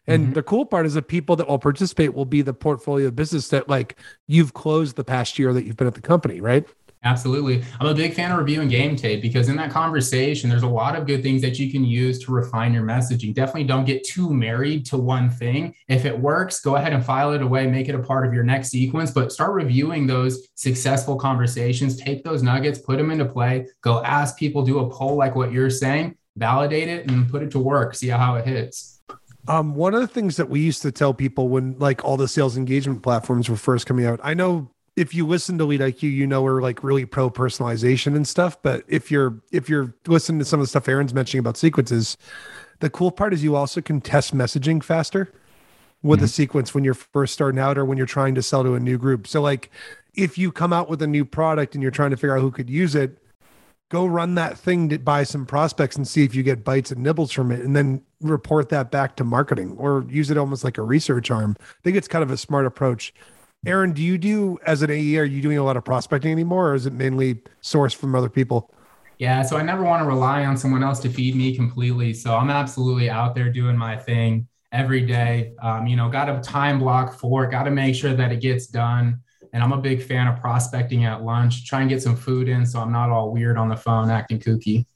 And 0.06 0.24
mm-hmm. 0.24 0.32
the 0.34 0.42
cool 0.42 0.66
part 0.66 0.86
is 0.86 0.94
the 0.94 1.02
people 1.02 1.36
that 1.36 1.48
will 1.48 1.58
participate 1.58 2.14
will 2.14 2.24
be 2.24 2.42
the 2.42 2.54
portfolio 2.54 3.08
of 3.08 3.16
business 3.16 3.48
that 3.48 3.68
like 3.68 3.98
you've 4.28 4.54
closed 4.54 4.96
the 4.96 5.04
past 5.04 5.38
year 5.38 5.52
that 5.52 5.64
you've 5.64 5.76
been 5.76 5.86
at 5.86 5.94
the 5.94 6.00
company, 6.00 6.40
right? 6.40 6.66
Absolutely. 7.04 7.64
I'm 7.80 7.88
a 7.88 7.94
big 7.94 8.14
fan 8.14 8.30
of 8.30 8.38
reviewing 8.38 8.68
game 8.68 8.94
tape 8.94 9.22
because 9.22 9.48
in 9.48 9.56
that 9.56 9.72
conversation, 9.72 10.48
there's 10.48 10.62
a 10.62 10.68
lot 10.68 10.94
of 10.94 11.04
good 11.06 11.22
things 11.22 11.42
that 11.42 11.58
you 11.58 11.70
can 11.70 11.84
use 11.84 12.20
to 12.20 12.32
refine 12.32 12.72
your 12.72 12.84
messaging. 12.84 13.34
Definitely 13.34 13.64
don't 13.64 13.84
get 13.84 14.04
too 14.04 14.32
married 14.32 14.86
to 14.86 14.96
one 14.96 15.28
thing. 15.28 15.74
If 15.88 16.04
it 16.04 16.16
works, 16.16 16.60
go 16.60 16.76
ahead 16.76 16.92
and 16.92 17.04
file 17.04 17.32
it 17.32 17.42
away, 17.42 17.66
make 17.66 17.88
it 17.88 17.96
a 17.96 17.98
part 17.98 18.24
of 18.24 18.32
your 18.32 18.44
next 18.44 18.68
sequence, 18.68 19.10
but 19.10 19.32
start 19.32 19.52
reviewing 19.52 20.06
those 20.06 20.48
successful 20.54 21.16
conversations. 21.16 21.96
Take 21.96 22.22
those 22.22 22.42
nuggets, 22.42 22.78
put 22.78 22.98
them 22.98 23.10
into 23.10 23.24
play, 23.24 23.66
go 23.80 24.02
ask 24.04 24.38
people, 24.38 24.64
do 24.64 24.78
a 24.78 24.88
poll 24.88 25.16
like 25.16 25.34
what 25.34 25.50
you're 25.50 25.70
saying, 25.70 26.16
validate 26.36 26.88
it, 26.88 27.10
and 27.10 27.28
put 27.28 27.42
it 27.42 27.50
to 27.50 27.58
work. 27.58 27.96
See 27.96 28.08
how 28.08 28.36
it 28.36 28.46
hits. 28.46 29.00
Um, 29.48 29.74
one 29.74 29.92
of 29.92 30.00
the 30.00 30.06
things 30.06 30.36
that 30.36 30.48
we 30.48 30.60
used 30.60 30.82
to 30.82 30.92
tell 30.92 31.12
people 31.12 31.48
when 31.48 31.76
like 31.80 32.04
all 32.04 32.16
the 32.16 32.28
sales 32.28 32.56
engagement 32.56 33.02
platforms 33.02 33.50
were 33.50 33.56
first 33.56 33.86
coming 33.86 34.06
out, 34.06 34.20
I 34.22 34.34
know 34.34 34.70
if 34.96 35.14
you 35.14 35.26
listen 35.26 35.58
to 35.58 35.64
LeadIQ, 35.64 36.02
you 36.02 36.26
know 36.26 36.42
we're 36.42 36.60
like 36.60 36.84
really 36.84 37.04
pro 37.04 37.30
personalization 37.30 38.14
and 38.14 38.26
stuff. 38.26 38.60
But 38.62 38.84
if 38.88 39.10
you're 39.10 39.40
if 39.50 39.68
you're 39.68 39.94
listening 40.06 40.38
to 40.40 40.44
some 40.44 40.60
of 40.60 40.64
the 40.64 40.68
stuff 40.68 40.88
Aaron's 40.88 41.14
mentioning 41.14 41.40
about 41.40 41.56
sequences, 41.56 42.16
the 42.80 42.90
cool 42.90 43.10
part 43.10 43.32
is 43.32 43.42
you 43.42 43.56
also 43.56 43.80
can 43.80 44.00
test 44.00 44.36
messaging 44.36 44.82
faster 44.82 45.32
with 46.02 46.18
mm-hmm. 46.18 46.24
a 46.24 46.28
sequence 46.28 46.74
when 46.74 46.84
you're 46.84 46.94
first 46.94 47.32
starting 47.32 47.60
out 47.60 47.78
or 47.78 47.84
when 47.84 47.96
you're 47.96 48.06
trying 48.06 48.34
to 48.34 48.42
sell 48.42 48.64
to 48.64 48.74
a 48.74 48.80
new 48.80 48.98
group. 48.98 49.26
So 49.26 49.40
like 49.40 49.70
if 50.14 50.36
you 50.36 50.52
come 50.52 50.72
out 50.72 50.88
with 50.88 51.00
a 51.00 51.06
new 51.06 51.24
product 51.24 51.74
and 51.74 51.82
you're 51.82 51.90
trying 51.90 52.10
to 52.10 52.16
figure 52.16 52.36
out 52.36 52.42
who 52.42 52.50
could 52.50 52.68
use 52.68 52.94
it, 52.94 53.18
go 53.88 54.06
run 54.06 54.34
that 54.34 54.58
thing 54.58 54.88
to 54.88 54.98
buy 54.98 55.22
some 55.22 55.46
prospects 55.46 55.96
and 55.96 56.08
see 56.08 56.24
if 56.24 56.34
you 56.34 56.42
get 56.42 56.64
bites 56.64 56.90
and 56.90 57.02
nibbles 57.02 57.30
from 57.30 57.52
it 57.52 57.60
and 57.60 57.76
then 57.76 58.02
report 58.20 58.68
that 58.70 58.90
back 58.90 59.16
to 59.16 59.24
marketing 59.24 59.76
or 59.78 60.04
use 60.08 60.30
it 60.30 60.38
almost 60.38 60.64
like 60.64 60.78
a 60.78 60.82
research 60.82 61.30
arm. 61.30 61.56
I 61.60 61.82
think 61.84 61.96
it's 61.96 62.08
kind 62.08 62.22
of 62.22 62.30
a 62.30 62.36
smart 62.36 62.66
approach. 62.66 63.14
Aaron, 63.64 63.92
do 63.92 64.02
you 64.02 64.18
do 64.18 64.58
as 64.66 64.82
an 64.82 64.90
AE? 64.90 65.18
Are 65.18 65.24
you 65.24 65.40
doing 65.40 65.56
a 65.56 65.62
lot 65.62 65.76
of 65.76 65.84
prospecting 65.84 66.32
anymore, 66.32 66.70
or 66.70 66.74
is 66.74 66.86
it 66.86 66.92
mainly 66.92 67.42
sourced 67.62 67.94
from 67.94 68.14
other 68.14 68.28
people? 68.28 68.74
Yeah, 69.18 69.42
so 69.42 69.56
I 69.56 69.62
never 69.62 69.84
want 69.84 70.02
to 70.02 70.06
rely 70.08 70.44
on 70.44 70.56
someone 70.56 70.82
else 70.82 70.98
to 71.00 71.08
feed 71.08 71.36
me 71.36 71.54
completely. 71.54 72.12
So 72.12 72.36
I'm 72.36 72.50
absolutely 72.50 73.08
out 73.08 73.36
there 73.36 73.52
doing 73.52 73.76
my 73.76 73.96
thing 73.96 74.48
every 74.72 75.06
day. 75.06 75.52
Um, 75.62 75.86
you 75.86 75.94
know, 75.94 76.08
got 76.08 76.28
a 76.28 76.40
time 76.40 76.80
block 76.80 77.14
for 77.14 77.44
it, 77.44 77.52
got 77.52 77.64
to 77.64 77.70
make 77.70 77.94
sure 77.94 78.14
that 78.14 78.32
it 78.32 78.40
gets 78.40 78.66
done. 78.66 79.20
And 79.52 79.62
I'm 79.62 79.72
a 79.72 79.80
big 79.80 80.02
fan 80.02 80.26
of 80.26 80.40
prospecting 80.40 81.04
at 81.04 81.22
lunch, 81.22 81.64
try 81.66 81.82
and 81.82 81.88
get 81.88 82.02
some 82.02 82.16
food 82.16 82.48
in 82.48 82.66
so 82.66 82.80
I'm 82.80 82.90
not 82.90 83.10
all 83.10 83.30
weird 83.30 83.56
on 83.58 83.68
the 83.68 83.76
phone 83.76 84.10
acting 84.10 84.40
kooky 84.40 84.86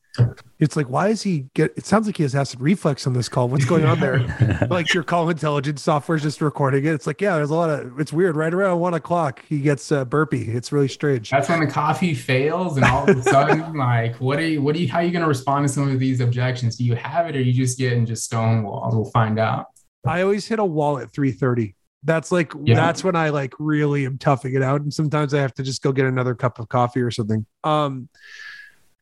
it's 0.59 0.77
like 0.77 0.89
why 0.89 1.09
is 1.09 1.23
he 1.23 1.47
get 1.55 1.73
it 1.77 1.85
sounds 1.85 2.07
like 2.07 2.17
he 2.17 2.23
has 2.23 2.35
acid 2.35 2.61
reflux 2.61 3.07
on 3.07 3.13
this 3.13 3.29
call. 3.29 3.49
What's 3.49 3.65
going 3.65 3.85
on 3.85 4.01
there? 4.01 4.67
Like 4.71 4.93
your 4.93 5.03
call 5.03 5.29
intelligence 5.29 5.83
software 5.83 6.17
is 6.17 6.23
just 6.23 6.41
recording 6.41 6.85
it. 6.85 6.93
It's 6.93 7.07
like 7.07 7.21
yeah 7.21 7.37
there's 7.37 7.51
a 7.51 7.55
lot 7.55 7.71
of 7.71 7.99
it's 8.01 8.13
weird. 8.13 8.37
Right 8.37 8.53
around 8.53 8.81
one 8.81 8.95
o'clock 8.95 9.43
he 9.49 9.61
gets 9.61 9.93
uh, 9.93 10.05
burpy. 10.05 10.49
It's 10.49 10.73
really 10.73 10.89
strange. 10.89 11.31
That's 11.31 11.49
when 11.49 11.61
the 11.61 11.67
coffee 11.67 12.15
fails 12.15 12.77
and 12.77 12.85
all 12.85 13.09
of 13.09 13.17
a 13.17 13.23
sudden 13.23 13.75
like 13.77 14.17
what 14.17 14.39
are 14.39 14.47
you 14.47 14.63
what 14.63 14.75
are 14.75 14.79
you 14.79 14.89
how 14.89 14.99
are 14.99 15.05
you 15.05 15.11
going 15.11 15.23
to 15.23 15.29
respond 15.29 15.67
to 15.67 15.73
some 15.73 15.91
of 15.91 15.99
these 15.99 16.21
objections? 16.21 16.77
Do 16.77 16.85
you 16.85 16.95
have 16.95 17.29
it 17.29 17.37
or 17.37 17.41
you 17.41 17.53
just 17.53 17.79
getting 17.79 18.07
just 18.07 18.31
stonewalled? 18.31 18.95
We'll 18.95 19.11
find 19.11 19.39
out. 19.39 19.67
I 20.07 20.23
always 20.23 20.47
hit 20.47 20.59
a 20.59 20.65
wall 20.65 20.99
at 20.99 21.13
3.30 21.13 21.75
that's 22.07 22.31
like 22.31 22.53
yeah. 22.65 22.77
that's 22.77 23.03
when 23.03 23.17
i 23.17 23.31
like 23.31 23.53
really 23.59 24.07
am 24.07 24.17
toughing 24.17 24.55
it 24.55 24.63
out. 24.63 24.81
And 24.81 24.95
sometimes 24.95 25.35
i 25.35 25.41
have 25.41 25.53
to 25.55 25.63
just 25.63 25.83
go 25.83 25.93
get 25.93 26.07
another 26.07 26.35
cup 26.35 26.59
of 26.59 26.69
coffee 26.69 27.01
or 27.01 27.11
something. 27.11 27.45
Um 27.65 28.09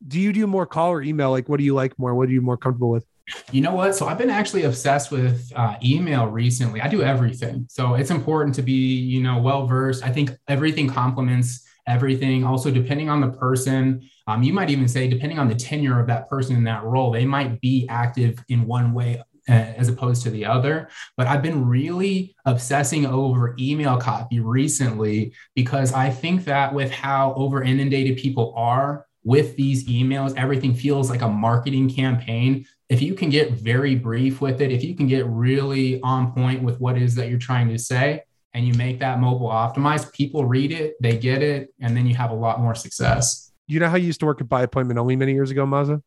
do 0.07 0.19
you 0.19 0.33
do 0.33 0.47
more 0.47 0.65
call 0.65 0.91
or 0.91 1.01
email? 1.01 1.31
Like, 1.31 1.49
what 1.49 1.57
do 1.57 1.63
you 1.63 1.73
like 1.73 1.97
more? 1.97 2.15
What 2.15 2.29
are 2.29 2.31
you 2.31 2.41
more 2.41 2.57
comfortable 2.57 2.89
with? 2.89 3.05
You 3.51 3.61
know 3.61 3.73
what? 3.73 3.95
So 3.95 4.07
I've 4.07 4.19
been 4.19 4.29
actually 4.29 4.63
obsessed 4.63 5.11
with 5.11 5.51
uh, 5.55 5.77
email 5.83 6.27
recently. 6.27 6.79
I 6.79 6.87
do 6.87 7.01
everything. 7.01 7.65
So 7.69 7.95
it's 7.95 8.11
important 8.11 8.53
to 8.55 8.61
be, 8.61 8.73
you 8.73 9.23
know, 9.23 9.39
well 9.39 9.65
versed. 9.65 10.03
I 10.03 10.09
think 10.09 10.31
everything 10.47 10.87
complements 10.87 11.65
everything. 11.87 12.43
Also, 12.43 12.71
depending 12.71 13.09
on 13.09 13.21
the 13.21 13.29
person, 13.29 14.07
um, 14.27 14.43
you 14.43 14.53
might 14.53 14.69
even 14.69 14.87
say, 14.87 15.07
depending 15.07 15.39
on 15.39 15.47
the 15.47 15.55
tenure 15.55 15.99
of 15.99 16.07
that 16.07 16.27
person 16.29 16.55
in 16.55 16.63
that 16.63 16.83
role, 16.83 17.11
they 17.11 17.25
might 17.25 17.61
be 17.61 17.87
active 17.89 18.43
in 18.49 18.65
one 18.65 18.93
way 18.93 19.21
uh, 19.47 19.51
as 19.51 19.89
opposed 19.89 20.23
to 20.23 20.31
the 20.31 20.45
other. 20.45 20.89
But 21.17 21.27
I've 21.27 21.43
been 21.43 21.67
really 21.67 22.35
obsessing 22.45 23.05
over 23.05 23.55
email 23.59 23.97
copy 23.97 24.39
recently 24.39 25.33
because 25.53 25.93
I 25.93 26.09
think 26.09 26.45
that 26.45 26.73
with 26.73 26.91
how 26.91 27.33
over 27.35 27.61
inundated 27.61 28.17
people 28.17 28.53
are 28.57 29.04
with 29.25 29.55
these 29.57 29.87
emails, 29.89 30.33
everything 30.37 30.73
feels 30.73 31.09
like 31.09 31.21
a 31.21 31.27
marketing 31.27 31.89
campaign. 31.89 32.65
If 32.87 33.01
you 33.01 33.15
can 33.15 33.29
get 33.29 33.51
very 33.51 33.95
brief 33.95 34.39
with 34.39 34.61
it, 34.61 34.71
if 34.71 34.83
you 34.83 34.95
can 34.95 35.07
get 35.07 35.25
really 35.25 35.99
on 36.01 36.31
point 36.31 36.61
with 36.61 36.79
what 36.79 36.95
it 36.95 37.01
is 37.01 37.15
that 37.15 37.29
you're 37.29 37.39
trying 37.39 37.67
to 37.69 37.77
say, 37.77 38.21
and 38.53 38.65
you 38.65 38.73
make 38.75 38.99
that 38.99 39.19
mobile 39.19 39.49
optimized, 39.49 40.13
people 40.13 40.45
read 40.45 40.71
it, 40.71 40.95
they 41.01 41.17
get 41.17 41.41
it, 41.41 41.73
and 41.81 41.97
then 41.97 42.05
you 42.07 42.15
have 42.15 42.31
a 42.31 42.35
lot 42.35 42.61
more 42.61 42.73
success. 42.73 43.51
You 43.67 43.79
know 43.81 43.89
how 43.89 43.97
you 43.97 44.05
used 44.05 44.21
to 44.21 44.25
work 44.25 44.39
at 44.39 44.47
by 44.47 44.61
appointment 44.61 44.97
only 44.97 45.15
many 45.17 45.33
years 45.33 45.51
ago, 45.51 45.65
Mazza? 45.65 46.01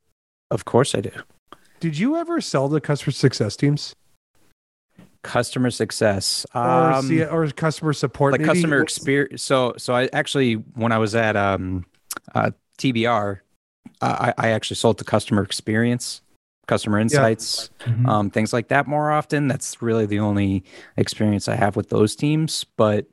Of 0.51 0.65
course 0.65 0.95
I 0.95 1.01
do. 1.01 1.11
Did 1.81 1.99
you 1.99 2.17
ever 2.17 2.41
sell 2.41 2.71
to 2.71 2.81
customer 2.81 3.13
success 3.13 3.57
teams 3.57 3.95
Customer 5.23 5.71
success. 5.71 6.47
or, 6.55 6.61
Um, 6.63 7.07
see, 7.07 7.25
or 7.25 7.47
customer 7.49 7.93
support? 7.93 8.33
like 8.33 8.41
maybe? 8.41 8.53
customer 8.55 8.81
experience. 8.81 9.43
So, 9.43 9.75
so 9.77 9.93
I 9.93 10.09
actually, 10.13 10.55
when 10.55 10.93
I 10.93 10.99
was 10.99 11.15
at 11.15 11.37
um, 11.37 11.85
uh, 12.35 12.53
TBR, 12.79 13.41
I, 14.01 14.33
I 14.39 14.49
actually 14.51 14.77
sold 14.77 14.99
to 14.99 15.05
customer 15.05 15.43
experience, 15.43 16.23
customer 16.67 16.99
insights, 16.99 17.71
Mhm. 17.81 18.07
um, 18.09 18.31
things 18.31 18.53
like 18.53 18.69
that 18.69 18.87
more 18.87 19.11
often. 19.11 19.49
That's 19.49 19.83
really 19.83 20.07
the 20.07 20.21
only 20.21 20.65
experience 20.97 21.49
I 21.49 21.57
have 21.57 21.77
with 21.77 21.91
those 21.91 22.15
teams. 22.17 22.65
But 22.77 23.07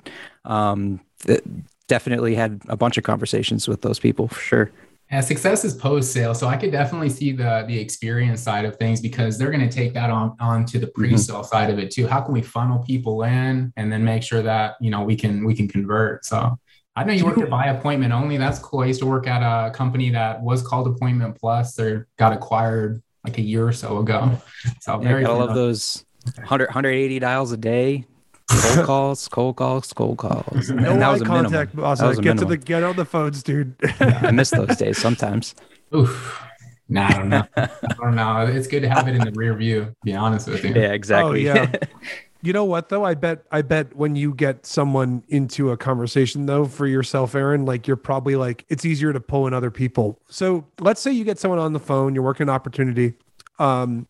um, 0.46 1.02
th- 1.22 1.44
definitely 1.88 2.36
had 2.36 2.62
a 2.68 2.78
bunch 2.78 2.98
of 2.98 3.04
conversations 3.04 3.68
with 3.68 3.82
those 3.82 4.00
people 4.00 4.28
for 4.28 4.40
sure. 4.40 4.72
Yeah, 5.12 5.22
success 5.22 5.64
is 5.64 5.76
post 5.76 6.12
sale, 6.12 6.34
so 6.34 6.48
I 6.48 6.58
could 6.58 6.72
definitely 6.72 7.10
see 7.10 7.32
the 7.32 7.64
the 7.68 7.78
experience 7.80 8.42
side 8.42 8.66
of 8.66 8.76
things 8.78 9.02
because 9.02 9.38
they're 9.38 9.52
going 9.52 9.68
to 9.68 9.74
take 9.74 9.94
that 9.94 10.10
on 10.10 10.36
on 10.40 10.66
to 10.66 10.80
the 10.80 10.88
pre 10.88 11.16
sale 11.16 11.44
side 11.44 11.70
of 11.70 11.78
it 11.78 11.92
too. 11.92 12.08
How 12.08 12.22
can 12.22 12.34
we 12.34 12.42
funnel 12.42 12.80
people 12.80 13.22
in 13.22 13.72
and 13.78 13.92
then 13.92 14.04
make 14.04 14.24
sure 14.24 14.42
that 14.42 14.76
you 14.82 14.90
know 14.90 15.04
we 15.04 15.16
can 15.16 15.46
we 15.46 15.54
can 15.54 15.68
convert? 15.68 16.26
So 16.26 16.58
I 16.96 17.04
know 17.04 17.14
you 17.14 17.26
worked 17.26 17.40
at 17.42 17.50
by 17.50 17.66
appointment 17.68 18.14
only. 18.14 18.38
That's 18.38 18.60
cool. 18.60 18.82
I 18.82 18.86
used 18.86 19.02
to 19.02 19.06
work 19.06 19.28
at 19.28 19.42
a 19.42 19.72
company 19.72 20.10
that 20.12 20.42
was 20.42 20.62
called 20.66 20.88
Appointment 20.88 21.38
Plus. 21.40 21.76
They 21.76 22.00
got 22.18 22.32
acquired 22.32 23.02
like 23.26 23.38
a 23.38 23.42
year 23.42 23.68
or 23.68 23.74
so 23.74 23.98
ago. 23.98 24.40
So 24.82 25.02
Yeah, 25.02 25.08
very 25.10 25.24
gotta 25.24 25.38
love 25.38 25.56
those 25.56 26.06
100, 26.36 26.68
180 26.68 27.20
dials 27.20 27.52
a 27.52 27.58
day. 27.58 28.06
Cold 28.48 28.86
calls, 28.86 29.28
cold 29.28 29.56
calls, 29.58 29.92
cold 29.92 30.18
calls. 30.20 30.70
And 30.70 30.82
No 30.84 30.94
that 30.98 31.04
eye 31.04 31.12
was 31.12 31.22
a 31.22 31.26
minimum. 31.26 31.52
contact, 31.52 31.76
Mazza. 31.76 31.98
That 31.98 32.08
was 32.08 32.20
a 32.20 32.22
Get 32.22 32.38
to 32.38 32.46
the 32.46 32.58
get 32.58 32.84
on 32.84 32.96
the 32.96 33.06
phones, 33.06 33.44
dude. 33.44 33.76
I 34.00 34.32
miss 34.32 34.52
those 34.52 34.78
days 34.78 34.98
sometimes. 35.02 35.54
Oof. 35.94 36.42
Nah, 36.88 37.08
I 37.08 37.14
don't 37.18 37.30
know. 37.30 37.44
I 37.58 37.70
don't 38.00 38.16
know. 38.16 38.46
It's 38.46 38.68
good 38.68 38.82
to 38.82 38.90
have 38.90 39.08
it 39.08 39.16
in 39.16 39.24
the 39.24 39.32
rear 39.32 39.56
view. 39.56 39.86
To 39.86 39.96
be 40.04 40.14
honest 40.14 40.48
with 40.48 40.64
you. 40.64 40.70
Yeah, 40.76 40.92
exactly. 40.94 41.50
Oh, 41.50 41.56
yeah. 41.56 41.72
You 42.46 42.54
know 42.54 42.64
what 42.64 42.90
though? 42.90 43.04
I 43.04 43.16
bet 43.16 43.44
I 43.52 43.64
bet 43.64 43.96
when 43.96 44.16
you 44.16 44.32
get 44.32 44.68
someone 44.68 45.24
into 45.30 45.72
a 45.72 45.78
conversation 45.78 46.46
though 46.46 46.66
for 46.66 46.86
yourself, 46.86 47.34
Aaron, 47.34 47.66
like 47.66 47.88
you're 47.88 47.98
probably 47.98 48.36
like 48.36 48.66
it's 48.70 48.86
easier 48.86 49.12
to 49.12 49.20
pull 49.20 49.48
in 49.48 49.54
other 49.56 49.72
people. 49.72 50.22
So 50.30 50.64
let's 50.80 51.02
say 51.02 51.12
you 51.12 51.24
get 51.24 51.40
someone 51.40 51.58
on 51.58 51.74
the 51.74 51.80
phone, 51.80 52.14
you're 52.14 52.24
working 52.24 52.44
an 52.44 52.52
opportunity. 52.52 53.16
Um, 53.58 54.08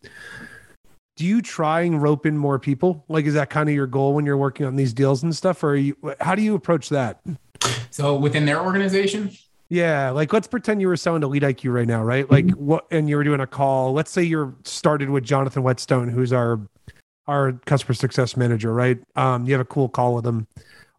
do 1.15 1.24
you 1.24 1.42
try 1.42 1.84
and 1.84 2.01
rope 2.01 2.25
in 2.25 2.38
more 2.38 2.60
people? 2.60 3.06
Like, 3.08 3.24
is 3.24 3.36
that 3.36 3.50
kind 3.50 3.70
of 3.70 3.75
your 3.75 3.88
goal 3.88 4.13
when 4.13 4.25
you're 4.25 4.36
working 4.36 4.65
on 4.65 4.75
these 4.75 4.94
deals 4.94 5.24
and 5.24 5.34
stuff? 5.34 5.63
Or 5.63 5.77
you 5.77 5.96
how 6.20 6.36
do 6.36 6.42
you 6.42 6.56
approach 6.56 6.89
that? 6.89 7.22
So 7.89 8.18
within 8.18 8.46
their 8.46 8.62
organization, 8.62 9.32
Yeah, 9.70 10.10
like 10.10 10.34
let's 10.34 10.48
pretend 10.48 10.82
you 10.82 10.89
were 10.89 10.98
selling 10.98 11.22
to 11.22 11.30
LeadIQ 11.30 11.74
right 11.74 11.88
now, 11.88 12.04
right? 12.04 12.30
Like 12.30 12.51
what 12.51 12.86
and 12.92 13.08
you 13.08 13.15
were 13.15 13.24
doing 13.24 13.39
a 13.39 13.48
call. 13.48 13.94
Let's 13.94 14.12
say 14.12 14.24
you're 14.24 14.54
started 14.65 15.10
with 15.10 15.24
Jonathan 15.24 15.63
Whetstone, 15.63 16.10
who's 16.10 16.34
our 16.34 16.60
our 17.27 17.53
customer 17.65 17.94
success 17.94 18.38
manager, 18.38 18.74
right? 18.74 19.00
Um, 19.15 19.46
you 19.46 19.53
have 19.53 19.62
a 19.62 19.65
cool 19.65 19.89
call 19.89 20.15
with 20.15 20.25
him. 20.25 20.48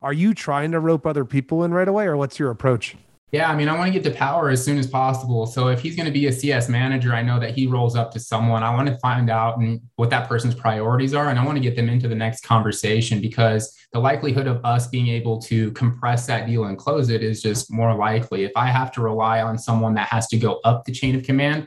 Are 0.03 0.13
you 0.13 0.35
trying 0.35 0.73
to 0.73 0.81
rope 0.81 1.07
other 1.07 1.25
people 1.25 1.65
in 1.65 1.73
right 1.73 1.89
away, 1.89 2.07
or 2.07 2.17
what's 2.17 2.39
your 2.39 2.51
approach? 2.51 2.97
Yeah, 3.33 3.51
I 3.51 3.57
mean, 3.57 3.69
I 3.69 3.77
want 3.77 3.93
to 3.93 3.93
get 3.93 4.05
to 4.05 4.17
power 4.17 4.51
as 4.51 4.65
soon 4.65 4.79
as 4.79 4.87
possible. 4.87 5.47
So 5.47 5.67
if 5.67 5.81
he's 5.81 5.97
going 5.97 6.07
to 6.07 6.13
be 6.13 6.29
a 6.29 6.33
CS 6.33 6.69
manager, 6.69 7.13
I 7.13 7.23
know 7.23 7.41
that 7.41 7.57
he 7.57 7.67
rolls 7.67 7.97
up 7.97 8.13
to 8.13 8.21
someone. 8.21 8.63
I 8.63 8.73
want 8.73 8.89
to 8.89 8.97
find 8.99 9.29
out 9.29 9.59
and 9.59 9.81
what 9.97 10.11
that 10.11 10.29
person's 10.29 10.55
priorities 10.55 11.13
are, 11.13 11.29
and 11.29 11.39
I 11.39 11.45
want 11.45 11.57
to 11.57 11.63
get 11.63 11.75
them 11.75 11.89
into 11.89 12.07
the 12.07 12.15
next 12.15 12.45
conversation 12.45 13.21
because 13.21 13.77
the 13.93 13.99
likelihood 13.99 14.47
of 14.47 14.65
us 14.65 14.87
being 14.87 15.09
able 15.09 15.41
to 15.43 15.73
compress 15.73 16.27
that 16.27 16.47
deal 16.47 16.65
and 16.65 16.79
close 16.79 17.09
it 17.09 17.25
is 17.25 17.43
just 17.43 17.71
more 17.71 17.95
likely. 17.97 18.45
If 18.45 18.53
I 18.55 18.69
have 18.69 18.93
to 18.93 19.01
rely 19.01 19.43
on 19.43 19.59
someone 19.59 19.95
that 19.95 20.09
has 20.09 20.29
to 20.29 20.39
go 20.39 20.61
up 20.65 20.85
the 20.85 20.93
chain 20.93 21.17
of 21.17 21.25
command, 21.25 21.67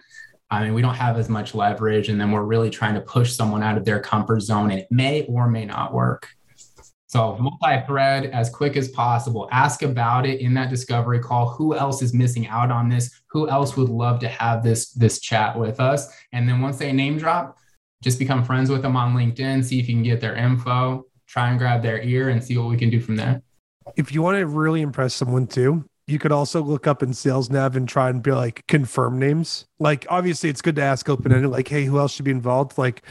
I 0.51 0.63
mean, 0.63 0.74
we 0.74 0.82
don't 0.82 0.96
have 0.96 1.18
as 1.18 1.29
much 1.29 1.53
leverage, 1.53 2.10
and 2.10 2.20
then 2.20 2.32
we're 2.32 2.44
really 2.44 2.70
trying 2.70 2.96
to 2.96 3.01
push 3.01 3.34
someone 3.34 3.62
out 3.62 3.77
of 3.77 3.86
their 3.86 4.00
comfort 4.00 4.41
zone, 4.41 4.72
and 4.72 4.79
it 4.79 4.88
may 4.89 5.25
or 5.25 5.48
may 5.48 5.65
not 5.65 5.94
work. 5.94 6.27
So 7.08 7.38
multi-thread 7.39 8.27
as 8.27 8.51
quick 8.51 8.77
as 8.77 8.88
possible. 8.89 9.50
Ask 9.51 9.82
about 9.82 10.27
it 10.27 10.41
in 10.41 10.53
that 10.53 10.70
discovery 10.70 11.20
call. 11.20 11.50
Who 11.50 11.75
else 11.75 12.03
is 12.03 12.13
missing 12.13 12.46
out 12.48 12.72
on 12.72 12.88
this? 12.88 13.22
Who 13.32 13.50
else 13.50 13.75
would 13.75 13.89
love 13.89 14.20
to 14.20 14.27
have 14.27 14.63
this 14.63 14.91
this 14.91 15.20
chat 15.20 15.58
with 15.58 15.79
us? 15.79 16.08
And 16.34 16.48
then 16.48 16.62
once 16.62 16.77
they 16.77 16.91
name 16.91 17.18
drop, 17.18 17.58
just 18.03 18.20
become 18.20 18.44
friends 18.44 18.70
with 18.70 18.84
them 18.84 18.96
on 18.96 19.15
LinkedIn. 19.15 19.63
See 19.63 19.79
if 19.79 19.89
you 19.89 19.96
can 19.96 20.03
get 20.03 20.22
their 20.22 20.36
info. 20.36 21.06
Try 21.27 21.50
and 21.50 21.58
grab 21.58 21.82
their 21.82 22.00
ear 22.01 22.29
and 22.29 22.44
see 22.44 22.58
what 22.58 22.70
we 22.70 22.77
can 22.77 22.91
do 22.91 23.00
from 23.00 23.15
there. 23.15 23.41
If 23.96 24.13
you 24.13 24.22
want 24.22 24.38
to 24.38 24.46
really 24.46 24.82
impress 24.82 25.15
someone 25.15 25.48
too, 25.48 25.86
you 26.10 26.20
could 26.20 26.32
also 26.32 26.62
look 26.62 26.88
up 26.88 27.04
in 27.04 27.13
Sales 27.13 27.50
Nav 27.50 27.75
and 27.75 27.88
try 27.88 28.10
and 28.10 28.22
be 28.24 28.32
like 28.32 28.66
confirm 28.68 29.20
names. 29.20 29.66
Like 29.80 30.06
obviously, 30.10 30.50
it's 30.50 30.62
good 30.62 30.75
to 30.78 30.82
ask 30.82 31.08
open 31.10 31.32
ended, 31.32 31.51
like, 31.51 31.68
hey, 31.68 31.86
who 31.86 32.00
else 32.00 32.13
should 32.13 32.25
be 32.25 32.32
involved? 32.32 32.78
Like, 32.78 33.04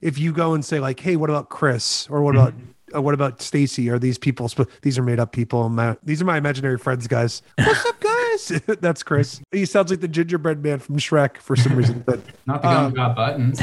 if 0.00 0.18
you 0.18 0.32
go 0.32 0.52
and 0.54 0.64
say 0.64 0.80
like, 0.80 1.00
hey, 1.00 1.16
what 1.16 1.30
about 1.30 1.48
Chris 1.48 2.08
or 2.10 2.22
what 2.22 2.34
about 2.34 2.54
uh, 2.94 3.00
what 3.00 3.14
about 3.14 3.40
Stacy? 3.40 3.88
Are 3.88 3.98
these 3.98 4.18
people? 4.18 4.48
sp- 4.52 4.68
These 4.82 4.98
are 4.98 5.02
made 5.02 5.18
up 5.18 5.32
people. 5.32 5.68
My, 5.70 5.96
these 6.02 6.20
are 6.20 6.26
my 6.26 6.36
imaginary 6.36 6.76
friends, 6.76 7.06
guys. 7.06 7.40
What's 7.58 7.86
up, 7.86 7.98
guys? 8.00 8.62
That's 8.80 9.02
Chris. 9.02 9.40
He 9.50 9.64
sounds 9.64 9.90
like 9.90 10.00
the 10.00 10.08
gingerbread 10.08 10.62
man 10.62 10.78
from 10.78 10.96
Shrek 10.98 11.38
for 11.38 11.56
some 11.56 11.74
reason. 11.74 12.02
But 12.04 12.20
Not 12.46 12.60
the 12.62 12.68
Um, 12.68 12.74
gumdrop 12.92 13.16
buttons. 13.16 13.60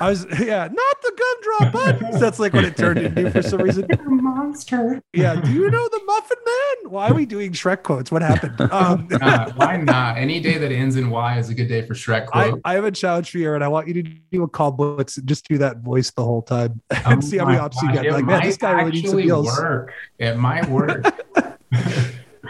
I 0.00 0.10
was, 0.10 0.24
yeah, 0.40 0.66
not 0.72 0.96
the 1.02 1.12
gumdrop 1.60 1.72
buttons. 2.00 2.20
That's 2.20 2.38
like 2.38 2.52
what 2.54 2.64
it 2.64 2.76
turned 2.76 2.98
into 2.98 3.30
for 3.30 3.42
some 3.42 3.60
reason. 3.60 3.86
monster. 4.06 5.02
Yeah. 5.12 5.34
Do 5.40 5.52
you 5.52 5.70
know 5.70 5.88
the 5.88 6.00
Muffin 6.06 6.38
Man? 6.44 6.90
Why 6.92 7.08
are 7.08 7.14
we 7.14 7.26
doing 7.26 7.52
Shrek 7.52 7.82
quotes? 7.82 8.10
What 8.10 8.22
happened? 8.22 8.60
Um, 8.72 9.08
Uh, 9.20 9.52
why 9.56 9.76
not? 9.76 10.16
Any 10.18 10.40
day 10.40 10.58
that 10.58 10.72
ends 10.72 10.96
in 10.96 11.10
Y 11.10 11.38
is 11.38 11.48
a 11.50 11.54
good 11.54 11.68
day 11.68 11.86
for 11.86 11.94
Shrek 11.94 12.28
I, 12.32 12.48
quote. 12.48 12.60
I 12.64 12.74
have 12.74 12.84
a 12.84 12.90
challenge 12.90 13.30
for 13.30 13.38
you, 13.38 13.52
and 13.54 13.62
I 13.62 13.68
want 13.68 13.88
you 13.88 13.94
to 13.94 14.02
do 14.02 14.42
a 14.42 14.48
call 14.48 14.72
blitz 14.72 15.16
and 15.18 15.26
just 15.28 15.46
do 15.48 15.58
that 15.58 15.78
voice 15.78 16.10
the 16.10 16.24
whole 16.24 16.42
time 16.42 16.80
and 16.90 17.18
Oh 17.18 17.20
see 17.20 17.38
how 17.38 17.44
many 17.44 17.58
my 17.58 17.64
ops 17.64 17.80
you 17.82 17.92
get. 17.92 18.06
it 18.06 18.12
Like, 18.12 18.24
man, 18.24 18.42
this 18.42 18.56
guy 18.56 18.72
really 18.72 18.90
needs 18.92 19.10
some 19.10 19.18
actually 19.18 19.24
deals. 19.26 19.46
work. 19.58 19.92
It 20.18 20.36
might 20.36 20.68
work. 20.68 21.04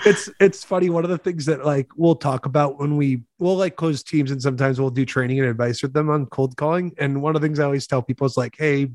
It's 0.05 0.31
it's 0.41 0.65
funny. 0.65 0.91
One 0.91 1.05
of 1.05 1.11
the 1.11 1.19
things 1.19 1.47
that 1.47 1.65
like 1.65 1.89
we'll 1.97 2.17
talk 2.17 2.47
about 2.47 2.79
when 2.79 2.97
we 2.97 3.23
we'll 3.39 3.57
like 3.57 3.77
close 3.77 4.03
teams, 4.03 4.31
and 4.31 4.41
sometimes 4.41 4.81
we'll 4.81 4.91
do 4.91 5.05
training 5.05 5.41
and 5.41 5.49
advice 5.49 5.83
with 5.83 5.93
them 5.93 6.11
on 6.11 6.27
cold 6.27 6.57
calling. 6.57 6.95
And 6.99 7.23
one 7.23 7.35
of 7.35 7.43
the 7.43 7.47
things 7.47 7.59
I 7.59 7.65
always 7.65 7.87
tell 7.87 8.03
people 8.03 8.27
is 8.27 8.37
like, 8.37 8.55
hey, 8.59 8.91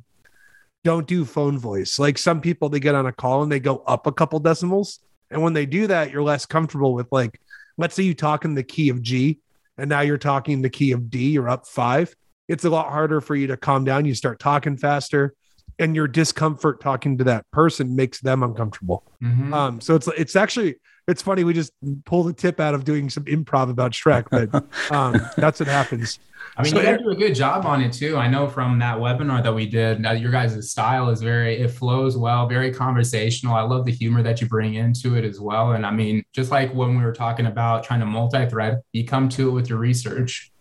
don't 0.84 1.08
do 1.08 1.26
phone 1.26 1.58
voice. 1.58 2.00
Like 2.00 2.18
some 2.18 2.42
people, 2.42 2.70
they 2.70 2.80
get 2.80 2.96
on 2.96 3.06
a 3.06 3.12
call 3.12 3.44
and 3.44 3.52
they 3.52 3.60
go 3.60 3.78
up 3.88 4.08
a 4.08 4.12
couple 4.12 4.40
decimals, 4.40 5.00
and 5.30 5.42
when 5.42 5.54
they 5.54 5.66
do 5.66 5.88
that, 5.88 6.12
you're 6.12 6.24
less 6.24 6.46
comfortable 6.46 6.94
with 6.94 7.08
like, 7.12 7.40
let's 7.78 7.96
say 7.96 8.04
you 8.04 8.14
talk 8.14 8.46
in 8.46 8.56
the 8.56 8.64
key 8.64 8.90
of 8.90 9.02
G, 9.02 9.40
and 9.78 9.90
now 9.90 10.02
you're 10.02 10.18
talking 10.18 10.62
the 10.62 10.70
key 10.70 10.92
of 10.92 11.10
D. 11.10 11.32
You're 11.32 11.50
up 11.50 11.68
five. 11.68 12.16
It's 12.48 12.66
a 12.66 12.70
lot 12.70 12.90
harder 12.90 13.22
for 13.22 13.36
you 13.36 13.48
to 13.48 13.58
calm 13.58 13.84
down. 13.86 14.06
You 14.06 14.16
start 14.16 14.40
talking 14.40 14.78
faster, 14.78 15.34
and 15.80 15.96
your 15.96 16.08
discomfort 16.08 16.82
talking 16.82 17.18
to 17.18 17.24
that 17.26 17.50
person 17.52 17.96
makes 17.96 18.22
them 18.22 18.44
uncomfortable. 18.44 19.04
Mhm. 19.24 19.54
Um, 19.54 19.82
so 19.82 19.96
it's 19.96 20.08
it's 20.10 20.36
actually 20.36 20.76
it's 21.08 21.22
funny. 21.22 21.44
We 21.44 21.54
just 21.54 21.72
pull 22.06 22.24
the 22.24 22.34
tip 22.34 22.60
out 22.60 22.74
of 22.74 22.84
doing 22.84 23.10
some 23.10 23.26
improv 23.26 23.70
about 23.70 23.92
Shrek, 23.92 24.26
but 24.32 24.66
um, 24.92 25.22
that's 25.38 25.60
what 25.60 25.68
happens. 25.68 26.20
I 26.58 26.64
mean, 26.64 26.72
So 26.72 26.80
you 26.80 26.86
guys 26.86 27.00
do 27.00 27.10
a 27.10 27.16
good 27.16 27.36
job 27.36 27.66
on 27.66 27.82
it 27.82 27.94
too. 27.94 28.18
I 28.18 28.28
know 28.28 28.48
from 28.48 28.80
that 28.80 28.98
webinar 28.98 29.44
that 29.44 29.54
we 29.54 29.68
did, 29.68 30.06
uh, 30.06 30.12
your 30.12 30.32
guys' 30.32 30.72
style 30.72 31.10
is 31.10 31.22
very, 31.22 31.58
it 31.58 31.70
flows 31.70 32.18
well, 32.18 32.48
very 32.48 32.74
conversational. 32.74 33.56
I 33.56 33.62
love 33.62 33.86
the 33.86 33.92
humor 33.92 34.24
that 34.24 34.42
you 34.42 34.48
bring 34.48 34.76
into 34.76 35.16
it 35.16 35.24
as 35.24 35.40
well. 35.40 35.74
And 35.74 35.86
I 35.86 35.92
mean, 35.92 36.24
just 36.34 36.52
like 36.52 36.74
when 36.74 36.98
we 36.98 37.04
were 37.04 37.14
talking 37.14 37.46
about 37.46 37.84
trying 37.84 38.00
to 38.00 38.06
multi-thread, 38.06 38.82
you 38.94 39.06
come 39.06 39.30
to 39.30 39.50
it 39.50 39.52
with 39.52 39.70
your 39.70 39.80
research. 39.80 40.52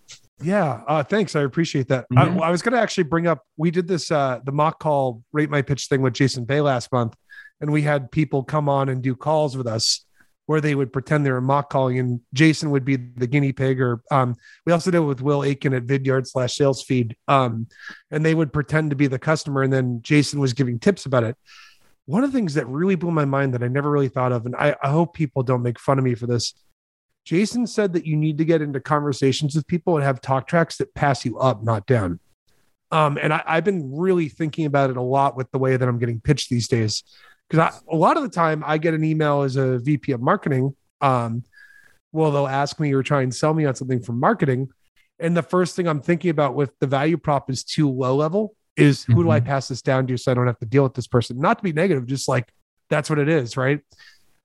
Yeah, 0.43 0.83
uh, 0.89 1.03
thanks. 1.03 1.37
I 1.37 1.43
appreciate 1.43 1.89
that. 1.89 2.07
Mhm. 2.13 2.41
I, 2.43 2.49
I 2.49 2.51
was 2.51 2.61
going 2.61 2.73
to 2.73 2.81
actually 2.81 3.05
bring 3.05 3.27
up. 3.27 3.43
We 3.57 3.71
did 3.71 3.87
this 3.87 4.11
uh, 4.11 4.41
the 4.45 4.53
mock 4.53 4.81
call 4.81 5.23
rate 5.33 5.49
my 5.49 5.63
pitch 5.63 5.87
thing 5.87 6.03
with 6.03 6.13
Jason 6.13 6.45
Bay 6.45 6.61
last 6.61 6.91
month, 6.93 7.15
and 7.61 7.73
we 7.73 7.83
had 7.83 8.11
people 8.11 8.43
come 8.43 8.69
on 8.69 8.89
and 8.89 9.01
do 9.01 9.15
calls 9.15 9.57
with 9.57 9.67
us 9.69 10.05
where 10.47 10.61
they 10.61 10.75
would 10.75 10.93
pretend 10.93 11.25
they 11.25 11.31
were 11.31 11.41
mock 11.41 11.71
calling, 11.71 11.99
and 11.99 12.21
Jason 12.33 12.71
would 12.71 12.85
be 12.85 12.97
the 12.97 13.27
guinea 13.27 13.53
pig. 13.53 13.81
Or 13.81 14.03
um, 14.11 14.37
we 14.67 14.73
also 14.73 14.91
did 14.91 14.99
it 14.99 15.01
with 15.01 15.23
Will 15.23 15.43
Aitken 15.43 15.75
at 15.75 15.87
Vidyard 15.87 16.27
slash 16.27 16.55
Sales 16.55 16.83
Feed, 16.83 17.17
um, 17.29 17.67
and 18.11 18.25
they 18.25 18.35
would 18.35 18.53
pretend 18.53 18.91
to 18.91 18.97
be 18.97 19.07
the 19.07 19.19
customer, 19.19 19.63
and 19.63 19.73
then 19.73 20.01
Jason 20.03 20.41
was 20.41 20.53
giving 20.53 20.79
tips 20.79 21.07
about 21.07 21.25
it. 21.25 21.37
One 22.07 22.25
of 22.25 22.33
the 22.33 22.37
things 22.37 22.55
that 22.55 22.67
really 22.67 22.97
blew 22.97 23.11
my 23.11 23.25
mind 23.25 23.55
that 23.55 23.63
I 23.63 23.69
never 23.69 23.91
really 23.91 24.09
thought 24.09 24.33
of, 24.33 24.45
and 24.45 24.55
I, 24.57 24.77
I 24.83 24.91
hope 24.91 25.15
people 25.15 25.43
don't 25.43 25.63
make 25.63 25.81
fun 25.81 25.99
of 25.99 26.05
me 26.05 26.15
for 26.15 26.27
this. 26.27 26.55
Jason 27.25 27.67
said 27.67 27.95
that 27.95 28.07
you 28.07 28.17
need 28.17 28.37
to 28.37 28.45
get 28.45 28.61
into 28.61 28.81
conversations 28.81 29.55
with 29.55 29.67
people 29.67 29.97
and 29.97 30.05
have 30.05 30.21
talk 30.21 30.47
tracks 30.47 30.77
that 30.77 30.95
pass 30.95 31.25
you 31.25 31.39
up, 31.39 31.63
not 31.63 31.87
down. 31.87 32.21
Um, 32.91 33.19
and 33.21 33.33
I, 33.33 33.43
I've 33.47 33.65
been 33.65 33.97
really 33.97 34.29
thinking 34.29 34.67
about 34.67 34.91
it 34.91 34.99
a 34.99 35.03
lot 35.03 35.37
with 35.37 35.51
the 35.51 35.59
way 35.59 35.77
that 35.77 35.89
I'm 35.89 35.99
getting 35.99 36.21
pitched 36.21 36.51
these 36.51 36.69
days. 36.69 37.03
Because 37.55 37.83
a 37.91 37.97
lot 37.97 38.17
of 38.17 38.23
the 38.23 38.29
time 38.29 38.65
I 38.67 38.79
get 38.79 38.95
an 38.95 39.05
email 39.05 39.43
as 39.43 39.57
a 39.57 39.79
VP 39.79 40.13
of 40.13 40.21
marketing. 40.21 40.75
Um, 41.01 41.45
well, 42.13 42.31
they'll 42.31 42.47
ask 42.47 42.81
me 42.81 42.93
or 42.93 43.03
try 43.03 43.23
and 43.23 43.35
sell 43.35 43.55
me 43.55 43.65
on 43.65 43.75
something 43.75 44.03
from 44.03 44.19
marketing. 44.19 44.69
And 45.19 45.37
the 45.37 45.43
first 45.43 45.77
thing 45.77 45.87
I'm 45.87 46.01
thinking 46.01 46.31
about 46.31 46.55
with 46.55 46.73
the 46.81 46.87
value 46.87 47.17
prop 47.17 47.51
is 47.51 47.65
too 47.65 47.91
low 47.91 48.17
level 48.17 48.57
is 48.77 49.05
who 49.05 49.23
do 49.23 49.31
I 49.31 49.39
pass 49.39 49.69
this 49.69 49.83
down 49.83 50.07
to 50.09 50.17
so 50.17 50.33
I 50.33 50.35
don't 50.35 50.49
have 50.49 50.59
to 50.59 50.67
deal 50.67 50.83
with 50.83 50.95
this 50.95 51.07
person? 51.07 51.39
Not 51.39 51.59
to 51.59 51.65
be 51.65 51.73
negative, 51.73 52.07
just 52.07 52.29
like 52.29 52.53
that's 52.91 53.09
what 53.09 53.21
it 53.21 53.29
is, 53.29 53.57
right? 53.57 53.81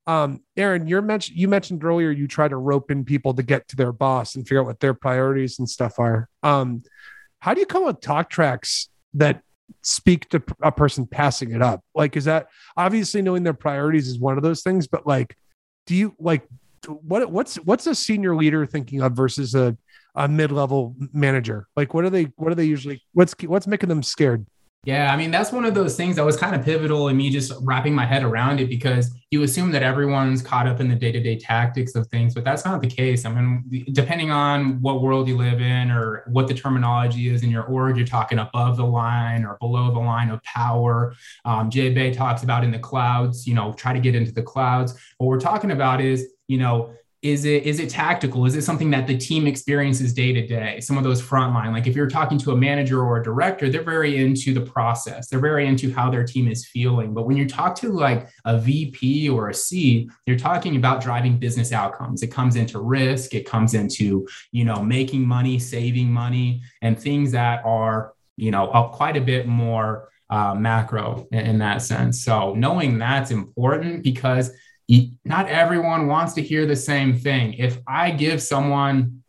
Um, 0.05 0.43
Aaron, 0.55 0.87
you're 0.87 1.01
mentioned 1.01 1.37
you 1.37 1.47
mentioned 1.47 1.83
earlier 1.83 2.11
you 2.11 2.27
try 2.27 2.47
to 2.47 2.55
rope 2.55 2.91
in 2.91 3.05
people 3.05 3.33
to 3.33 3.43
get 3.43 3.67
to 3.69 3.75
their 3.75 3.91
boss 3.91 4.35
and 4.35 4.47
figure 4.47 4.61
out 4.61 4.67
what 4.67 4.79
their 4.79 4.93
priorities 4.93 5.57
and 5.57 5.69
stuff 5.69 5.99
are. 5.99 6.29
Um, 6.43 6.83
how 7.39 7.53
do 7.53 7.59
you 7.59 7.65
come 7.65 7.83
up 7.83 7.95
with 7.95 8.01
talk 8.01 8.29
tracks 8.29 8.89
that 9.15 9.41
speak 9.81 10.29
to 10.29 10.41
a 10.61 10.71
person 10.71 11.05
passing 11.07 11.51
it 11.51 11.61
up? 11.61 11.83
Like, 11.95 12.17
is 12.17 12.25
that 12.25 12.47
obviously 12.77 13.21
knowing 13.21 13.43
their 13.43 13.53
priorities 13.53 14.07
is 14.07 14.19
one 14.19 14.37
of 14.37 14.43
those 14.43 14.61
things, 14.61 14.87
but 14.87 15.05
like, 15.07 15.35
do 15.85 15.95
you 15.95 16.15
like 16.19 16.47
what 16.87 17.29
what's 17.31 17.55
what's 17.57 17.87
a 17.87 17.95
senior 17.95 18.35
leader 18.35 18.65
thinking 18.65 19.01
of 19.01 19.13
versus 19.13 19.55
a 19.55 19.77
a 20.15 20.27
mid-level 20.27 20.95
manager? 21.13 21.67
Like, 21.75 21.93
what 21.93 22.05
are 22.05 22.09
they 22.09 22.25
what 22.35 22.51
are 22.51 22.55
they 22.55 22.65
usually 22.65 23.01
what's 23.13 23.33
what's 23.43 23.67
making 23.67 23.89
them 23.89 24.03
scared? 24.03 24.45
Yeah, 24.85 25.13
I 25.13 25.17
mean, 25.17 25.29
that's 25.29 25.51
one 25.51 25.65
of 25.65 25.73
those 25.73 25.97
things 25.97 26.15
that 26.15 26.23
was 26.23 26.37
kind 26.37 26.55
of 26.55 26.63
pivotal 26.63 27.09
in 27.09 27.17
me 27.17 27.29
just 27.29 27.51
wrapping 27.61 27.93
my 27.93 28.05
head 28.05 28.23
around 28.23 28.61
it 28.61 28.69
because 28.69 29.11
you 29.29 29.43
assume 29.43 29.71
that 29.71 29.83
everyone's 29.83 30.41
caught 30.41 30.67
up 30.67 30.79
in 30.79 30.87
the 30.87 30.95
day 30.95 31.11
to 31.11 31.19
day 31.19 31.37
tactics 31.37 31.95
of 31.95 32.07
things, 32.07 32.33
but 32.33 32.45
that's 32.45 32.63
not 32.63 32.81
the 32.81 32.87
case. 32.87 33.25
I 33.25 33.33
mean, 33.33 33.85
depending 33.91 34.31
on 34.31 34.81
what 34.81 35.01
world 35.01 35.27
you 35.27 35.35
live 35.35 35.59
in 35.59 35.91
or 35.91 36.23
what 36.27 36.47
the 36.47 36.53
terminology 36.53 37.27
is 37.27 37.43
in 37.43 37.49
your 37.51 37.63
org, 37.63 37.97
you're 37.97 38.07
talking 38.07 38.39
above 38.39 38.77
the 38.77 38.85
line 38.85 39.43
or 39.43 39.57
below 39.59 39.93
the 39.93 39.99
line 39.99 40.29
of 40.29 40.41
power. 40.43 41.13
Um, 41.43 41.69
Jay 41.69 41.93
Bay 41.93 42.13
talks 42.13 42.43
about 42.43 42.63
in 42.63 42.71
the 42.71 42.79
clouds, 42.79 43.45
you 43.45 43.55
know, 43.55 43.73
try 43.73 43.91
to 43.91 43.99
get 43.99 44.15
into 44.15 44.31
the 44.31 44.43
clouds. 44.43 44.97
What 45.17 45.27
we're 45.27 45.41
talking 45.41 45.71
about 45.71 45.99
is, 45.99 46.25
you 46.47 46.57
know, 46.57 46.93
is 47.21 47.43
it 47.43 47.63
is 47.63 47.81
it 47.81 47.89
tactical? 47.89 48.45
Is 48.45 48.55
it 48.55 48.61
something 48.61 48.89
that 48.91 49.05
the 49.05 49.17
team 49.17 49.45
experiences 49.45 50.13
day 50.13 50.31
to 50.31 50.47
day? 50.47 50.79
Some 50.79 50.97
of 50.97 51.03
those 51.03 51.21
frontline 51.21 51.73
like 51.73 51.85
if 51.85 51.95
you're 51.95 52.07
talking 52.07 52.37
to 52.39 52.51
a 52.51 52.55
manager 52.55 53.03
or 53.03 53.19
a 53.19 53.23
director 53.23 53.69
they're 53.69 53.83
very 53.83 54.23
into 54.23 54.53
the 54.53 54.61
process. 54.61 55.27
They're 55.27 55.41
very 55.41 55.67
into 55.67 55.91
how 55.91 56.09
their 56.09 56.23
team 56.23 56.47
is 56.47 56.65
feeling. 56.67 57.13
But 57.13 57.25
when 57.25 57.35
you 57.35 57.47
talk 57.47 57.75
to 57.77 57.91
like 57.91 58.29
a 58.45 58.57
vp 58.57 59.27
or 59.29 59.49
a 59.49 59.53
c 59.53 60.09
you're 60.25 60.37
talking 60.37 60.77
about 60.77 61.01
driving 61.01 61.37
business 61.37 61.73
outcomes. 61.73 62.23
It 62.23 62.27
comes 62.27 62.55
into 62.55 62.79
risk. 62.79 63.33
It 63.33 63.45
comes 63.45 63.73
into 63.73 64.25
you 64.53 64.63
know 64.63 64.81
making 64.81 65.27
money 65.27 65.59
saving 65.59 66.09
money 66.09 66.61
and 66.81 66.97
things 66.97 67.33
that 67.33 67.65
are 67.65 68.13
you 68.37 68.51
know 68.51 68.89
quite 68.93 69.17
a 69.17 69.21
bit 69.21 69.45
more 69.45 70.09
uh, 70.29 70.53
macro 70.53 71.27
in, 71.31 71.39
in 71.39 71.57
that 71.57 71.81
sense. 71.81 72.23
So 72.23 72.53
knowing 72.53 72.97
that's 72.97 73.31
important 73.31 74.03
because 74.03 74.51
not 75.23 75.47
everyone 75.47 76.07
wants 76.07 76.33
to 76.33 76.41
hear 76.41 76.65
the 76.65 76.75
same 76.75 77.17
thing. 77.17 77.53
If 77.53 77.77
I 77.87 78.11
give 78.11 78.41
someone 78.41 79.23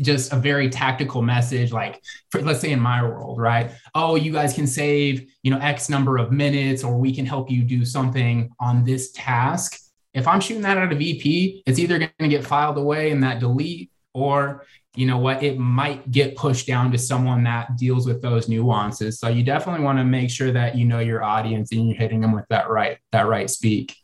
just 0.00 0.32
a 0.32 0.36
very 0.36 0.70
tactical 0.70 1.20
message 1.20 1.72
like 1.72 2.00
for, 2.30 2.40
let's 2.42 2.60
say 2.60 2.70
in 2.70 2.80
my 2.80 3.02
world 3.02 3.38
right? 3.38 3.72
Oh 3.94 4.14
you 4.14 4.32
guys 4.32 4.54
can 4.54 4.66
save 4.66 5.30
you 5.42 5.50
know 5.50 5.58
x 5.58 5.88
number 5.88 6.16
of 6.16 6.32
minutes 6.32 6.84
or 6.84 6.96
we 6.96 7.14
can 7.14 7.26
help 7.26 7.50
you 7.50 7.62
do 7.62 7.84
something 7.84 8.50
on 8.60 8.84
this 8.84 9.10
task. 9.12 9.78
If 10.12 10.26
i'm 10.26 10.40
shooting 10.40 10.62
that 10.62 10.76
at 10.76 10.92
a 10.92 10.96
vp 10.96 11.62
it's 11.66 11.78
either 11.78 11.98
going 11.98 12.10
to 12.18 12.28
get 12.28 12.44
filed 12.44 12.78
away 12.78 13.10
in 13.10 13.20
that 13.20 13.38
delete 13.38 13.90
or 14.12 14.66
you 14.96 15.06
know 15.06 15.18
what 15.18 15.42
it 15.42 15.58
might 15.58 16.10
get 16.10 16.36
pushed 16.36 16.66
down 16.66 16.90
to 16.92 16.98
someone 16.98 17.44
that 17.44 17.76
deals 17.76 18.06
with 18.06 18.20
those 18.22 18.48
nuances. 18.48 19.20
So 19.20 19.28
you 19.28 19.44
definitely 19.44 19.84
want 19.84 19.98
to 19.98 20.04
make 20.04 20.30
sure 20.30 20.50
that 20.52 20.76
you 20.76 20.84
know 20.84 20.98
your 20.98 21.22
audience 21.22 21.72
and 21.72 21.88
you're 21.88 21.96
hitting 21.96 22.20
them 22.20 22.32
with 22.32 22.46
that 22.48 22.68
right 22.70 22.98
that 23.12 23.26
right 23.26 23.48
speak 23.48 23.96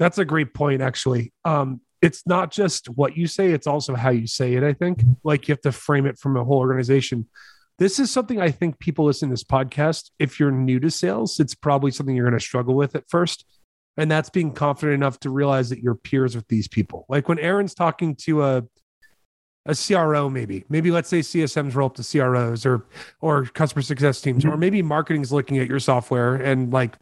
that's 0.00 0.16
a 0.16 0.24
great 0.24 0.54
point, 0.54 0.80
actually. 0.80 1.30
Um, 1.44 1.82
it's 2.00 2.26
not 2.26 2.50
just 2.50 2.88
what 2.88 3.18
you 3.18 3.26
say, 3.26 3.52
it's 3.52 3.66
also 3.66 3.94
how 3.94 4.08
you 4.08 4.26
say 4.26 4.54
it, 4.54 4.64
I 4.64 4.72
think. 4.72 5.04
Like 5.22 5.46
you 5.46 5.52
have 5.52 5.60
to 5.60 5.72
frame 5.72 6.06
it 6.06 6.18
from 6.18 6.38
a 6.38 6.42
whole 6.42 6.56
organization. 6.56 7.28
This 7.78 7.98
is 7.98 8.10
something 8.10 8.40
I 8.40 8.50
think 8.50 8.78
people 8.78 9.04
listen 9.04 9.28
to 9.28 9.34
this 9.34 9.44
podcast. 9.44 10.10
If 10.18 10.40
you're 10.40 10.50
new 10.50 10.80
to 10.80 10.90
sales, 10.90 11.38
it's 11.38 11.54
probably 11.54 11.90
something 11.90 12.16
you're 12.16 12.24
going 12.24 12.38
to 12.38 12.44
struggle 12.44 12.74
with 12.74 12.96
at 12.96 13.04
first. 13.10 13.44
And 13.98 14.10
that's 14.10 14.30
being 14.30 14.52
confident 14.52 14.94
enough 14.94 15.20
to 15.20 15.30
realize 15.30 15.68
that 15.68 15.80
you're 15.80 15.94
peers 15.94 16.34
with 16.34 16.48
these 16.48 16.66
people. 16.66 17.04
Like 17.10 17.28
when 17.28 17.38
Aaron's 17.38 17.74
talking 17.74 18.16
to 18.16 18.42
a 18.42 18.64
a 19.66 19.74
CRO, 19.74 20.30
maybe, 20.30 20.64
maybe 20.70 20.90
let's 20.90 21.10
say 21.10 21.20
CSMs 21.20 21.74
roll 21.74 21.86
up 21.86 21.94
to 21.96 22.02
CROs 22.02 22.64
or 22.64 22.86
or 23.20 23.44
customer 23.44 23.82
success 23.82 24.22
teams, 24.22 24.46
or 24.46 24.56
maybe 24.56 24.80
marketing's 24.80 25.30
looking 25.30 25.58
at 25.58 25.68
your 25.68 25.78
software 25.78 26.36
and 26.36 26.72
like 26.72 26.96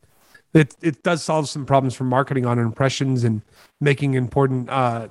it 0.55 0.75
it 0.81 1.03
does 1.03 1.23
solve 1.23 1.49
some 1.49 1.67
problems 1.67 1.95
for 1.95 2.05
marketing 2.05 2.47
on 2.47 2.59
impressions 2.59 3.25
and 3.25 3.43
making 3.81 4.15
important 4.15 4.71
uh, 4.71 5.09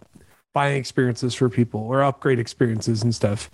buying 0.53 0.77
experiences 0.77 1.35
for 1.35 1.49
people 1.49 1.81
or 1.81 2.03
upgrade 2.03 2.39
experiences 2.39 3.03
and 3.03 3.13
stuff. 3.13 3.49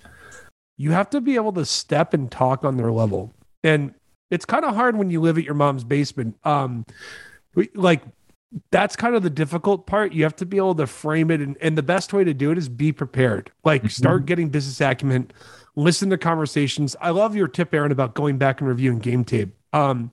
You 0.78 0.92
have 0.92 1.10
to 1.12 1.22
be 1.22 1.36
able 1.36 1.54
to 1.54 1.66
step 1.66 2.14
and 2.14 2.32
talk 2.32 2.64
on 2.64 2.78
their 2.78 2.92
level, 2.92 3.34
and 3.64 3.94
it's 4.32 4.46
kind 4.46 4.66
of 4.66 4.76
hard 4.76 4.98
when 4.98 5.10
you 5.10 5.22
live 5.22 5.38
at 5.38 5.44
your 5.44 5.54
mom's 5.54 5.84
basement. 5.84 6.38
Um, 6.44 6.86
like 7.76 8.02
that's 8.72 8.96
kind 8.96 9.16
of 9.16 9.24
the 9.24 9.30
difficult 9.30 9.86
part. 9.86 10.14
You 10.14 10.24
have 10.24 10.36
to 10.38 10.46
be 10.46 10.58
able 10.58 10.76
to 10.76 10.88
frame 10.88 11.32
it, 11.32 11.42
and, 11.42 11.58
and 11.62 11.78
the 11.78 11.84
best 11.84 12.14
way 12.14 12.24
to 12.24 12.34
do 12.34 12.52
it 12.52 12.58
is 12.58 12.70
be 12.70 12.92
prepared. 12.92 13.52
Like 13.64 13.82
mm-hmm. 13.82 13.90
start 13.90 14.26
getting 14.26 14.50
business 14.50 14.80
acumen, 14.82 15.32
listen 15.76 16.10
to 16.10 16.18
conversations. 16.18 16.96
I 17.02 17.10
love 17.12 17.36
your 17.36 17.48
tip, 17.48 17.74
Aaron, 17.74 17.92
about 17.92 18.14
going 18.14 18.38
back 18.38 18.62
and 18.62 18.68
reviewing 18.68 19.00
game 19.00 19.24
tape. 19.24 19.54
Um, 19.74 20.12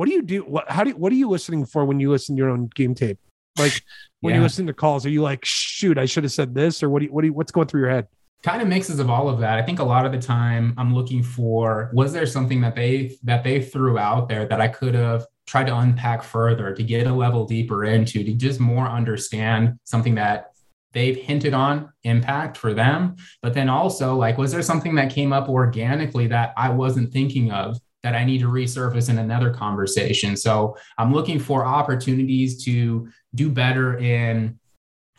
what 0.00 0.08
do 0.08 0.14
you 0.14 0.22
do? 0.22 0.40
What 0.44 0.64
how 0.70 0.82
do 0.82 0.88
you, 0.88 0.96
what 0.96 1.12
are 1.12 1.16
you 1.16 1.28
listening 1.28 1.66
for 1.66 1.84
when 1.84 2.00
you 2.00 2.10
listen 2.10 2.34
to 2.34 2.38
your 2.40 2.48
own 2.48 2.70
game 2.74 2.94
tape? 2.94 3.18
Like 3.58 3.82
when 4.20 4.32
yeah. 4.32 4.38
you 4.38 4.42
listen 4.42 4.66
to 4.68 4.72
calls, 4.72 5.04
are 5.04 5.10
you 5.10 5.20
like, 5.20 5.44
shoot, 5.44 5.98
I 5.98 6.06
should 6.06 6.24
have 6.24 6.32
said 6.32 6.54
this, 6.54 6.82
or 6.82 6.88
what 6.88 7.00
do 7.00 7.04
you, 7.04 7.12
what 7.12 7.20
do 7.20 7.26
you, 7.26 7.34
what's 7.34 7.52
going 7.52 7.66
through 7.66 7.82
your 7.82 7.90
head? 7.90 8.08
Kind 8.42 8.62
of 8.62 8.68
mixes 8.68 8.98
of 8.98 9.10
all 9.10 9.28
of 9.28 9.40
that. 9.40 9.58
I 9.58 9.62
think 9.62 9.78
a 9.78 9.84
lot 9.84 10.06
of 10.06 10.12
the 10.12 10.18
time 10.18 10.72
I'm 10.78 10.94
looking 10.94 11.22
for 11.22 11.90
was 11.92 12.14
there 12.14 12.24
something 12.24 12.62
that 12.62 12.74
they 12.74 13.18
that 13.24 13.44
they 13.44 13.60
threw 13.60 13.98
out 13.98 14.30
there 14.30 14.46
that 14.46 14.58
I 14.58 14.68
could 14.68 14.94
have 14.94 15.26
tried 15.46 15.66
to 15.66 15.76
unpack 15.76 16.22
further 16.22 16.74
to 16.74 16.82
get 16.82 17.06
a 17.06 17.12
level 17.12 17.44
deeper 17.44 17.84
into 17.84 18.24
to 18.24 18.32
just 18.32 18.58
more 18.58 18.88
understand 18.88 19.78
something 19.84 20.14
that 20.14 20.52
they've 20.92 21.16
hinted 21.16 21.52
on 21.52 21.92
impact 22.04 22.56
for 22.56 22.74
them 22.74 23.14
but 23.42 23.54
then 23.54 23.68
also 23.68 24.16
like 24.16 24.38
was 24.38 24.50
there 24.50 24.62
something 24.62 24.96
that 24.96 25.12
came 25.12 25.32
up 25.32 25.48
organically 25.48 26.26
that 26.26 26.52
i 26.56 26.68
wasn't 26.68 27.12
thinking 27.12 27.52
of 27.52 27.78
that 28.02 28.14
I 28.14 28.24
need 28.24 28.40
to 28.40 28.48
resurface 28.48 29.10
in 29.10 29.18
another 29.18 29.50
conversation. 29.50 30.36
So 30.36 30.76
I'm 30.98 31.12
looking 31.12 31.38
for 31.38 31.64
opportunities 31.64 32.64
to 32.64 33.08
do 33.34 33.50
better 33.50 33.98
in 33.98 34.58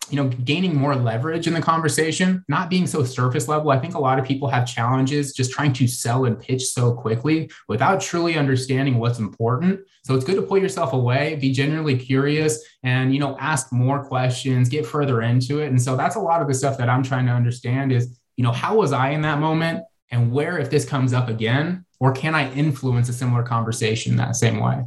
you 0.09 0.17
know 0.17 0.27
gaining 0.43 0.75
more 0.75 0.95
leverage 0.95 1.47
in 1.47 1.53
the 1.53 1.61
conversation 1.61 2.43
not 2.49 2.69
being 2.69 2.85
so 2.85 3.03
surface 3.03 3.47
level. 3.47 3.71
I 3.71 3.79
think 3.79 3.93
a 3.93 3.99
lot 3.99 4.19
of 4.19 4.25
people 4.25 4.47
have 4.49 4.67
challenges 4.67 5.33
just 5.33 5.51
trying 5.51 5.73
to 5.73 5.87
sell 5.87 6.25
and 6.25 6.39
pitch 6.39 6.65
so 6.65 6.93
quickly 6.93 7.49
without 7.69 8.01
truly 8.01 8.35
understanding 8.35 8.97
what's 8.97 9.19
important. 9.19 9.79
So 10.03 10.15
it's 10.15 10.25
good 10.25 10.35
to 10.35 10.41
pull 10.41 10.57
yourself 10.57 10.93
away 10.93 11.35
be 11.35 11.51
genuinely 11.51 11.97
curious 11.97 12.61
and 12.83 13.13
you 13.13 13.19
know 13.19 13.37
ask 13.39 13.71
more 13.71 14.03
questions 14.03 14.67
get 14.67 14.85
further 14.85 15.21
into 15.21 15.59
it. 15.59 15.67
And 15.67 15.81
so 15.81 15.95
that's 15.95 16.15
a 16.15 16.19
lot 16.19 16.41
of 16.41 16.47
the 16.47 16.53
stuff 16.53 16.77
that 16.77 16.89
i'm 16.89 17.03
trying 17.03 17.25
to 17.27 17.31
understand 17.31 17.91
is 17.91 18.19
you 18.35 18.43
know 18.43 18.51
how 18.51 18.75
was 18.75 18.91
i 18.91 19.09
in 19.09 19.21
that 19.21 19.39
moment 19.39 19.83
and 20.11 20.31
where 20.31 20.57
if 20.57 20.69
this 20.69 20.85
comes 20.85 21.13
up 21.13 21.29
again 21.29 21.85
or 21.99 22.11
can 22.11 22.35
i 22.35 22.51
influence 22.53 23.09
a 23.09 23.13
similar 23.13 23.43
conversation 23.43 24.15
that 24.17 24.35
same 24.35 24.59
way? 24.59 24.83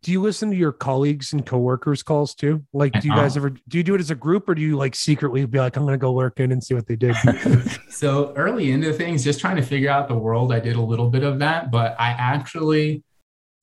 Do 0.00 0.12
you 0.12 0.20
listen 0.20 0.50
to 0.50 0.56
your 0.56 0.72
colleagues 0.72 1.32
and 1.32 1.46
coworkers 1.46 2.02
calls 2.02 2.34
too? 2.34 2.62
Like 2.74 2.92
do 3.00 3.08
you 3.08 3.14
guys 3.14 3.36
ever 3.36 3.50
do 3.50 3.78
you 3.78 3.82
do 3.82 3.94
it 3.94 4.00
as 4.00 4.10
a 4.10 4.14
group 4.14 4.48
or 4.48 4.54
do 4.54 4.60
you 4.62 4.76
like 4.76 4.94
secretly 4.94 5.44
be 5.46 5.58
like 5.58 5.76
i'm 5.76 5.84
gonna 5.84 5.96
go 5.96 6.12
lurk 6.12 6.40
in 6.40 6.52
and 6.52 6.62
see 6.62 6.74
what 6.74 6.86
they 6.86 6.96
did 6.96 7.16
so 7.90 8.32
early 8.36 8.70
into 8.70 8.92
things 8.92 9.24
just 9.24 9.40
trying 9.40 9.56
to 9.56 9.62
figure 9.62 9.90
out 9.90 10.08
the 10.08 10.16
world 10.16 10.52
i 10.52 10.60
did 10.60 10.76
a 10.76 10.80
little 10.80 11.08
bit 11.08 11.22
of 11.22 11.38
that 11.38 11.70
but 11.70 11.96
i 11.98 12.10
actually 12.10 13.02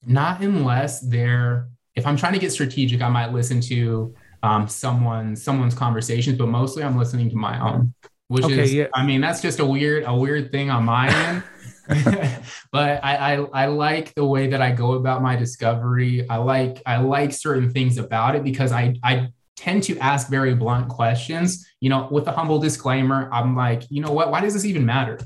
not 0.06 0.42
unless 0.42 1.02
they're 1.02 1.68
if 1.96 2.06
i'm 2.06 2.18
trying 2.18 2.34
to 2.34 2.40
get 2.40 2.52
strategic 2.52 3.02
i 3.02 3.10
might 3.10 3.32
listen 3.32 3.62
to 3.62 4.14
um, 4.44 4.68
someone 4.68 5.36
someone's 5.36 5.74
conversations 5.74 6.38
but 6.38 6.48
mostly 6.48 6.84
i'm 6.84 6.98
listening 6.98 7.30
to 7.30 7.36
my 7.36 7.60
own 7.60 7.94
which 8.28 8.46
okay, 8.46 8.60
is 8.60 8.74
yeah. 8.74 8.88
I 8.94 9.06
mean 9.06 9.22
that's 9.22 9.42
just 9.42 9.60
a 9.60 9.66
weird 9.66 10.04
a 10.06 10.16
weird 10.16 10.52
thing 10.52 10.70
on 10.70 10.86
my 10.86 11.10
end. 11.10 11.44
but 12.72 13.04
I, 13.04 13.16
I 13.16 13.34
I 13.36 13.66
like 13.68 14.14
the 14.16 14.26
way 14.26 14.48
that 14.48 14.62
I 14.62 14.72
go 14.72 14.94
about 14.94 15.22
my 15.22 15.36
discovery. 15.36 16.28
I 16.30 16.38
like 16.38 16.82
I 16.86 16.98
like 16.98 17.32
certain 17.32 17.72
things 17.72 17.98
about 17.98 18.36
it 18.36 18.44
because 18.44 18.72
I 18.72 18.96
I 19.04 19.30
tend 19.56 19.84
to 19.84 19.98
ask 20.00 20.30
very 20.30 20.56
blunt 20.56 20.90
questions. 20.90 21.68
You 21.80 21.90
know, 21.90 22.08
with 22.10 22.28
a 22.28 22.32
humble 22.32 22.60
disclaimer, 22.60 23.30
I'm 23.32 23.56
like, 23.56 23.84
you 23.90 24.02
know 24.02 24.12
what? 24.12 24.32
Why 24.32 24.42
does 24.42 24.54
this 24.54 24.66
even 24.66 24.86
matter? 24.86 25.20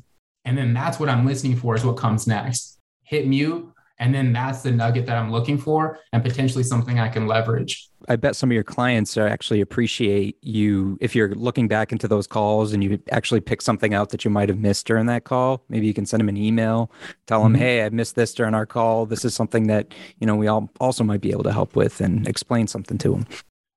And 0.45 0.57
then 0.57 0.73
that's 0.73 0.99
what 0.99 1.09
I'm 1.09 1.25
listening 1.25 1.55
for 1.55 1.75
is 1.75 1.85
what 1.85 1.95
comes 1.95 2.27
next. 2.27 2.77
Hit 3.03 3.27
mute, 3.27 3.71
and 3.99 4.15
then 4.15 4.33
that's 4.33 4.61
the 4.61 4.71
nugget 4.71 5.05
that 5.05 5.17
I'm 5.17 5.31
looking 5.31 5.57
for 5.57 5.99
and 6.13 6.23
potentially 6.23 6.63
something 6.63 6.99
I 6.99 7.09
can 7.09 7.27
leverage. 7.27 7.89
I 8.07 8.15
bet 8.15 8.35
some 8.35 8.49
of 8.49 8.53
your 8.53 8.63
clients 8.63 9.17
actually 9.17 9.61
appreciate 9.61 10.37
you 10.41 10.97
if 11.01 11.15
you're 11.15 11.35
looking 11.35 11.67
back 11.67 11.91
into 11.91 12.07
those 12.07 12.25
calls 12.25 12.71
and 12.71 12.83
you 12.83 12.99
actually 13.11 13.41
pick 13.41 13.61
something 13.61 13.93
out 13.93 14.09
that 14.09 14.23
you 14.23 14.31
might 14.31 14.49
have 14.49 14.57
missed 14.57 14.87
during 14.87 15.05
that 15.07 15.25
call. 15.25 15.63
Maybe 15.67 15.85
you 15.85 15.93
can 15.93 16.05
send 16.05 16.21
them 16.21 16.29
an 16.29 16.37
email, 16.37 16.91
tell 17.27 17.43
them, 17.43 17.53
mm-hmm. 17.53 17.61
"Hey, 17.61 17.85
I 17.85 17.89
missed 17.89 18.15
this 18.15 18.33
during 18.33 18.53
our 18.53 18.65
call. 18.65 19.05
This 19.05 19.25
is 19.25 19.33
something 19.33 19.67
that 19.67 19.93
you 20.19 20.27
know 20.27 20.35
we 20.35 20.47
all 20.47 20.69
also 20.79 21.03
might 21.03 21.21
be 21.21 21.31
able 21.31 21.43
to 21.43 21.51
help 21.51 21.75
with," 21.75 21.99
and 21.99 22.27
explain 22.27 22.67
something 22.67 22.97
to 22.99 23.11
them. 23.11 23.27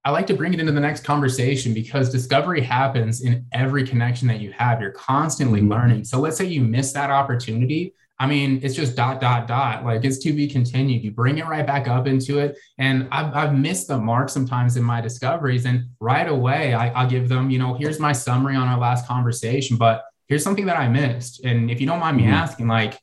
I 0.05 0.11
like 0.11 0.27
to 0.29 0.35
bring 0.35 0.53
it 0.53 0.59
into 0.59 0.73
the 0.73 0.81
next 0.81 1.05
conversation 1.05 1.73
because 1.73 2.11
discovery 2.11 2.61
happens 2.61 3.23
in 3.23 3.47
every 3.53 3.87
connection 3.87 4.27
that 4.29 4.41
you 4.41 4.51
have. 4.53 4.81
You're 4.81 4.91
constantly 4.91 5.61
mm-hmm. 5.61 5.73
learning. 5.73 6.05
So 6.05 6.19
let's 6.19 6.37
say 6.37 6.47
you 6.47 6.61
miss 6.61 6.93
that 6.93 7.11
opportunity. 7.11 7.95
I 8.19 8.27
mean, 8.27 8.61
it's 8.63 8.75
just 8.75 8.95
dot, 8.95 9.21
dot, 9.21 9.49
dot. 9.49 9.85
Like 9.85 10.05
it's 10.05 10.19
to 10.19 10.33
be 10.33 10.47
continued. 10.47 11.03
You 11.03 11.11
bring 11.11 11.39
it 11.39 11.47
right 11.47 11.67
back 11.67 11.89
up 11.89 12.07
into 12.07 12.39
it. 12.39 12.57
And 12.79 13.09
I've, 13.11 13.35
I've 13.35 13.59
missed 13.59 13.89
the 13.89 13.99
mark 13.99 14.29
sometimes 14.29 14.77
in 14.77 14.85
my 14.85 15.01
discoveries. 15.01 15.65
And 15.65 15.87
right 15.99 16.29
away, 16.29 16.75
I, 16.75 16.91
I'll 16.91 17.09
give 17.09 17.29
them, 17.29 17.51
you 17.51 17.59
know, 17.59 17.75
here's 17.75 17.99
my 17.99 18.13
summary 18.13 18.55
on 18.55 18.69
our 18.69 18.79
last 18.79 19.09
conversation, 19.09 19.77
but 19.77 20.05
here's 20.29 20.45
something 20.45 20.67
that 20.67 20.79
I 20.79 20.89
missed. 20.89 21.45
And 21.45 21.71
if 21.71 21.81
you 21.81 21.87
don't 21.87 21.99
mind 21.99 22.17
me 22.17 22.25
mm-hmm. 22.25 22.35
asking, 22.35 22.69
like, 22.69 23.01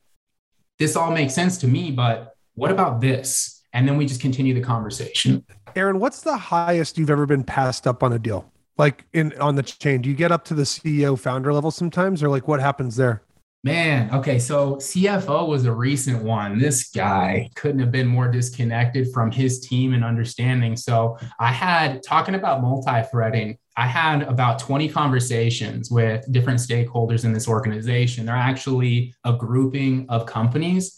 this 0.78 0.96
all 0.96 1.12
makes 1.12 1.34
sense 1.34 1.58
to 1.58 1.68
me, 1.68 1.92
but 1.92 2.36
what 2.56 2.72
about 2.72 3.02
this? 3.02 3.62
And 3.74 3.88
then 3.88 3.98
we 3.98 4.06
just 4.06 4.22
continue 4.22 4.54
the 4.54 4.62
conversation. 4.62 5.46
Aaron, 5.76 6.00
what's 6.00 6.22
the 6.22 6.38
highest 6.38 6.98
you've 6.98 7.10
ever 7.10 7.26
been 7.26 7.44
passed 7.44 7.86
up 7.86 8.04
on 8.04 8.14
a 8.14 8.20
deal? 8.20 8.52
Like 8.78 9.06
in 9.12 9.38
on 9.40 9.56
the 9.56 9.64
chain, 9.64 10.02
do 10.02 10.10
you 10.10 10.16
get 10.16 10.32
up 10.32 10.46
to 10.46 10.54
the 10.54 10.64
CEO 10.64 11.20
founder 11.20 11.54
level 11.54 11.70
sometimes, 11.70 12.24
or 12.24 12.30
like 12.30 12.48
what 12.48 12.62
happens 12.62 12.96
there? 12.96 13.22
Man, 13.62 14.10
okay, 14.14 14.40
so 14.40 14.76
CFO 14.76 15.46
was 15.46 15.66
a 15.66 15.72
recent 15.74 16.24
one. 16.24 16.58
This 16.58 16.90
guy 16.92 17.50
couldn't 17.56 17.82
have 17.82 17.92
been 17.92 18.08
more 18.08 18.32
disconnected 18.32 19.12
from 19.14 19.32
his 19.32 19.60
team 19.60 19.94
and 19.94 20.02
understanding. 20.02 20.78
So 20.78 21.18
I 21.42 21.52
had 21.52 22.02
talking 22.02 22.36
about 22.36 22.62
multi-threading. 22.62 23.58
I 23.76 23.86
had 23.86 24.22
about 24.22 24.60
20 24.60 24.88
conversations 24.88 25.92
with 25.92 26.32
different 26.32 26.60
stakeholders 26.62 27.26
in 27.26 27.34
this 27.34 27.50
organization. 27.50 28.26
They're 28.26 28.36
actually 28.36 29.14
a 29.26 29.34
grouping 29.34 30.06
of 30.08 30.26
companies. 30.26 30.98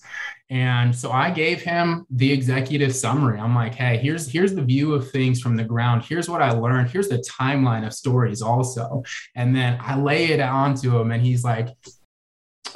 And 0.51 0.95
so 0.95 1.11
I 1.11 1.31
gave 1.31 1.63
him 1.63 2.05
the 2.11 2.31
executive 2.31 2.93
summary. 2.93 3.39
I'm 3.39 3.55
like, 3.55 3.73
hey, 3.73 3.97
here's 3.97 4.29
here's 4.29 4.53
the 4.53 4.61
view 4.61 4.93
of 4.93 5.09
things 5.09 5.41
from 5.41 5.55
the 5.55 5.63
ground. 5.63 6.03
Here's 6.03 6.29
what 6.29 6.43
I 6.43 6.51
learned. 6.51 6.89
Here's 6.89 7.07
the 7.07 7.23
timeline 7.39 7.87
of 7.87 7.93
stories 7.93 8.43
also. 8.43 9.03
And 9.33 9.55
then 9.55 9.79
I 9.81 9.99
lay 9.99 10.25
it 10.25 10.41
onto 10.41 10.99
him 10.99 11.11
and 11.11 11.25
he's 11.25 11.43
like, 11.43 11.69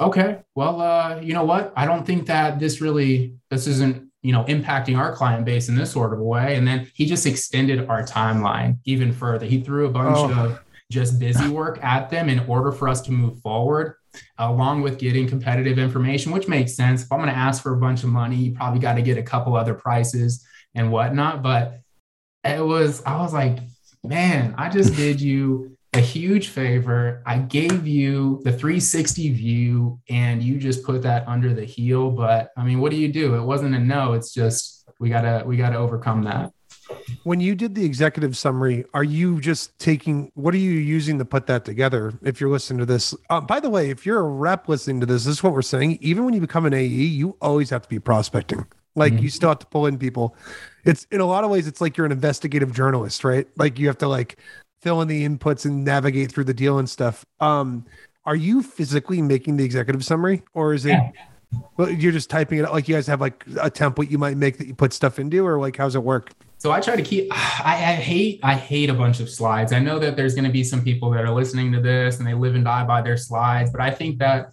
okay, 0.00 0.38
well, 0.54 0.80
uh, 0.80 1.20
you 1.20 1.32
know 1.32 1.44
what? 1.44 1.72
I 1.76 1.86
don't 1.86 2.04
think 2.04 2.26
that 2.26 2.58
this 2.58 2.80
really, 2.80 3.34
this 3.50 3.66
isn't, 3.66 4.10
you 4.22 4.32
know, 4.32 4.44
impacting 4.44 4.98
our 4.98 5.14
client 5.14 5.44
base 5.44 5.68
in 5.68 5.76
this 5.76 5.92
sort 5.92 6.12
of 6.12 6.18
a 6.18 6.24
way. 6.24 6.56
And 6.56 6.66
then 6.66 6.90
he 6.94 7.06
just 7.06 7.26
extended 7.26 7.88
our 7.88 8.02
timeline 8.02 8.78
even 8.84 9.12
further. 9.12 9.46
He 9.46 9.60
threw 9.60 9.86
a 9.86 9.90
bunch 9.90 10.16
oh. 10.18 10.32
of 10.32 10.60
just 10.90 11.18
busy 11.18 11.48
work 11.48 11.82
at 11.84 12.10
them 12.10 12.28
in 12.28 12.40
order 12.40 12.72
for 12.72 12.88
us 12.88 13.00
to 13.02 13.12
move 13.12 13.40
forward, 13.40 13.94
along 14.38 14.82
with 14.82 14.98
getting 14.98 15.28
competitive 15.28 15.78
information, 15.78 16.32
which 16.32 16.48
makes 16.48 16.74
sense. 16.74 17.04
If 17.04 17.12
I'm 17.12 17.18
going 17.18 17.30
to 17.30 17.36
ask 17.36 17.62
for 17.62 17.74
a 17.74 17.78
bunch 17.78 18.02
of 18.04 18.08
money, 18.08 18.36
you 18.36 18.52
probably 18.52 18.80
got 18.80 18.94
to 18.94 19.02
get 19.02 19.18
a 19.18 19.22
couple 19.22 19.56
other 19.56 19.74
prices 19.74 20.44
and 20.74 20.90
whatnot. 20.90 21.42
But 21.42 21.80
it 22.44 22.64
was, 22.64 23.02
I 23.04 23.20
was 23.20 23.32
like, 23.32 23.58
man, 24.04 24.54
I 24.56 24.68
just 24.68 24.94
did 24.94 25.20
you 25.20 25.75
a 25.96 26.00
huge 26.00 26.48
favor. 26.48 27.22
I 27.26 27.38
gave 27.38 27.86
you 27.86 28.40
the 28.44 28.52
360 28.52 29.32
view 29.32 30.00
and 30.08 30.42
you 30.42 30.58
just 30.58 30.84
put 30.84 31.02
that 31.02 31.26
under 31.26 31.54
the 31.54 31.64
heel. 31.64 32.10
But 32.10 32.50
I 32.56 32.64
mean, 32.64 32.80
what 32.80 32.90
do 32.90 32.98
you 32.98 33.08
do? 33.12 33.34
It 33.34 33.42
wasn't 33.42 33.74
a 33.74 33.78
no. 33.78 34.12
It's 34.12 34.32
just 34.32 34.88
we 34.98 35.08
gotta 35.08 35.42
we 35.46 35.56
gotta 35.56 35.76
overcome 35.76 36.22
that. 36.24 36.52
When 37.24 37.40
you 37.40 37.54
did 37.54 37.74
the 37.74 37.84
executive 37.84 38.36
summary, 38.36 38.84
are 38.94 39.02
you 39.02 39.40
just 39.40 39.76
taking 39.78 40.30
what 40.34 40.54
are 40.54 40.58
you 40.58 40.70
using 40.70 41.18
to 41.18 41.24
put 41.24 41.46
that 41.46 41.64
together? 41.64 42.12
If 42.22 42.40
you're 42.40 42.50
listening 42.50 42.78
to 42.80 42.86
this, 42.86 43.14
uh, 43.30 43.40
by 43.40 43.58
the 43.58 43.70
way, 43.70 43.90
if 43.90 44.06
you're 44.06 44.20
a 44.20 44.28
rep 44.28 44.68
listening 44.68 45.00
to 45.00 45.06
this, 45.06 45.24
this 45.24 45.36
is 45.36 45.42
what 45.42 45.52
we're 45.52 45.62
saying. 45.62 45.98
Even 46.00 46.24
when 46.24 46.34
you 46.34 46.40
become 46.40 46.66
an 46.66 46.74
AE, 46.74 46.86
you 46.86 47.36
always 47.40 47.70
have 47.70 47.82
to 47.82 47.88
be 47.88 47.98
prospecting. 47.98 48.66
Like 48.94 49.12
mm-hmm. 49.12 49.24
you 49.24 49.30
still 49.30 49.50
have 49.50 49.58
to 49.60 49.66
pull 49.66 49.86
in 49.86 49.98
people. 49.98 50.36
It's 50.84 51.06
in 51.10 51.20
a 51.20 51.26
lot 51.26 51.44
of 51.44 51.50
ways, 51.50 51.66
it's 51.66 51.80
like 51.80 51.96
you're 51.96 52.06
an 52.06 52.12
investigative 52.12 52.72
journalist, 52.72 53.24
right? 53.24 53.46
Like 53.56 53.78
you 53.78 53.88
have 53.88 53.98
to 53.98 54.08
like 54.08 54.38
fill 54.86 55.02
in 55.02 55.08
the 55.08 55.28
inputs 55.28 55.64
and 55.64 55.84
navigate 55.84 56.30
through 56.30 56.44
the 56.44 56.54
deal 56.54 56.78
and 56.78 56.88
stuff. 56.88 57.26
Um, 57.40 57.84
are 58.24 58.36
you 58.36 58.62
physically 58.62 59.20
making 59.20 59.56
the 59.56 59.64
executive 59.64 60.04
summary, 60.04 60.44
or 60.54 60.74
is 60.74 60.86
it? 60.86 60.96
Well, 61.76 61.90
you're 61.90 62.12
just 62.12 62.30
typing 62.30 62.58
it 62.58 62.64
out. 62.64 62.72
Like 62.72 62.86
you 62.86 62.94
guys 62.94 63.08
have 63.08 63.20
like 63.20 63.44
a 63.60 63.68
template 63.68 64.12
you 64.12 64.18
might 64.18 64.36
make 64.36 64.58
that 64.58 64.68
you 64.68 64.74
put 64.76 64.92
stuff 64.92 65.18
into, 65.18 65.44
or 65.44 65.58
like 65.58 65.76
how's 65.76 65.96
it 65.96 66.04
work? 66.04 66.30
So 66.58 66.70
I 66.70 66.80
try 66.80 66.94
to 66.94 67.02
keep. 67.02 67.32
I, 67.32 67.72
I 67.74 67.94
hate. 67.94 68.38
I 68.44 68.54
hate 68.54 68.88
a 68.88 68.94
bunch 68.94 69.18
of 69.18 69.28
slides. 69.28 69.72
I 69.72 69.80
know 69.80 69.98
that 69.98 70.16
there's 70.16 70.34
going 70.34 70.44
to 70.44 70.52
be 70.52 70.62
some 70.62 70.84
people 70.84 71.10
that 71.10 71.24
are 71.24 71.34
listening 71.34 71.72
to 71.72 71.80
this 71.80 72.18
and 72.18 72.26
they 72.26 72.34
live 72.34 72.54
and 72.54 72.64
die 72.64 72.84
by 72.84 73.02
their 73.02 73.16
slides, 73.16 73.72
but 73.72 73.80
I 73.80 73.90
think 73.90 74.18
that 74.18 74.52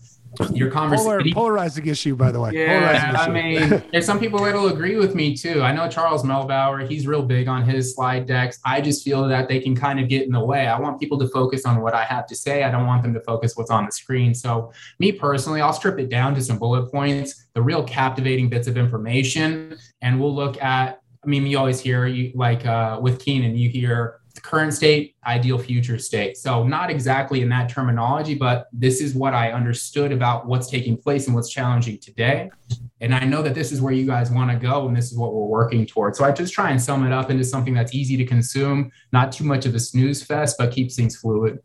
your 0.53 0.71
conversation 0.71 1.05
Polar, 1.05 1.33
polarizing 1.33 1.85
issue 1.87 2.15
by 2.15 2.31
the 2.31 2.39
way. 2.39 2.51
Yeah 2.53 3.15
i 3.19 3.29
mean 3.29 3.83
there's 3.91 4.05
some 4.05 4.19
people 4.19 4.43
that'll 4.43 4.67
agree 4.67 4.97
with 4.97 5.15
me 5.15 5.35
too. 5.35 5.61
I 5.61 5.71
know 5.71 5.89
charles 5.89 6.23
melbauer 6.23 6.87
he's 6.87 7.07
real 7.07 7.23
big 7.23 7.47
on 7.47 7.63
his 7.63 7.95
slide 7.95 8.25
decks. 8.25 8.59
I 8.65 8.81
just 8.81 9.03
feel 9.03 9.27
that 9.27 9.47
they 9.47 9.59
can 9.59 9.75
kind 9.75 9.99
of 9.99 10.07
get 10.07 10.25
in 10.25 10.31
the 10.31 10.43
way. 10.43 10.67
I 10.67 10.79
want 10.79 10.99
people 10.99 11.19
to 11.19 11.27
focus 11.27 11.65
on 11.65 11.81
what 11.81 11.93
i 11.93 12.03
have 12.03 12.27
to 12.27 12.35
say. 12.35 12.63
I 12.63 12.71
don't 12.71 12.87
want 12.87 13.03
them 13.03 13.13
to 13.13 13.21
focus 13.21 13.55
what's 13.55 13.71
on 13.71 13.85
the 13.85 13.91
screen. 13.91 14.33
So 14.33 14.71
me 14.99 15.11
personally 15.11 15.61
i'll 15.61 15.73
strip 15.73 15.99
it 15.99 16.09
down 16.09 16.35
to 16.35 16.41
some 16.41 16.57
bullet 16.57 16.91
points 16.91 17.47
the 17.53 17.61
real 17.61 17.83
captivating 17.83 18.49
bits 18.49 18.67
of 18.67 18.77
information 18.77 19.77
and 20.01 20.19
we'll 20.19 20.33
look 20.33 20.61
at 20.61 21.01
i 21.23 21.27
mean 21.27 21.45
you 21.45 21.57
always 21.57 21.79
hear 21.79 22.05
you 22.05 22.31
like 22.35 22.65
uh, 22.65 22.99
with 23.01 23.19
keenan 23.19 23.55
you 23.55 23.69
hear 23.69 24.19
current 24.43 24.73
state, 24.73 25.15
ideal 25.25 25.57
future 25.57 25.97
state. 25.97 26.37
So, 26.37 26.67
not 26.67 26.91
exactly 26.91 27.41
in 27.41 27.49
that 27.49 27.69
terminology, 27.69 28.35
but 28.35 28.67
this 28.71 29.01
is 29.01 29.15
what 29.15 29.33
I 29.33 29.51
understood 29.51 30.11
about 30.11 30.45
what's 30.45 30.69
taking 30.69 30.97
place 30.97 31.25
and 31.25 31.35
what's 31.35 31.49
challenging 31.49 31.97
today. 31.97 32.51
And 33.01 33.15
I 33.15 33.25
know 33.25 33.41
that 33.41 33.55
this 33.55 33.71
is 33.71 33.81
where 33.81 33.93
you 33.93 34.05
guys 34.05 34.29
want 34.29 34.51
to 34.51 34.57
go, 34.57 34.87
and 34.87 34.95
this 34.95 35.11
is 35.11 35.17
what 35.17 35.33
we're 35.33 35.47
working 35.47 35.85
towards. 35.85 36.19
So, 36.19 36.25
I 36.25 36.31
just 36.31 36.53
try 36.53 36.69
and 36.69 36.79
sum 36.79 37.05
it 37.05 37.13
up 37.13 37.31
into 37.31 37.43
something 37.43 37.73
that's 37.73 37.95
easy 37.95 38.17
to 38.17 38.25
consume, 38.25 38.91
not 39.11 39.31
too 39.31 39.45
much 39.45 39.65
of 39.65 39.73
a 39.73 39.79
snooze 39.79 40.21
fest, 40.21 40.57
but 40.59 40.71
keeps 40.71 40.95
things 40.95 41.15
fluid. 41.15 41.59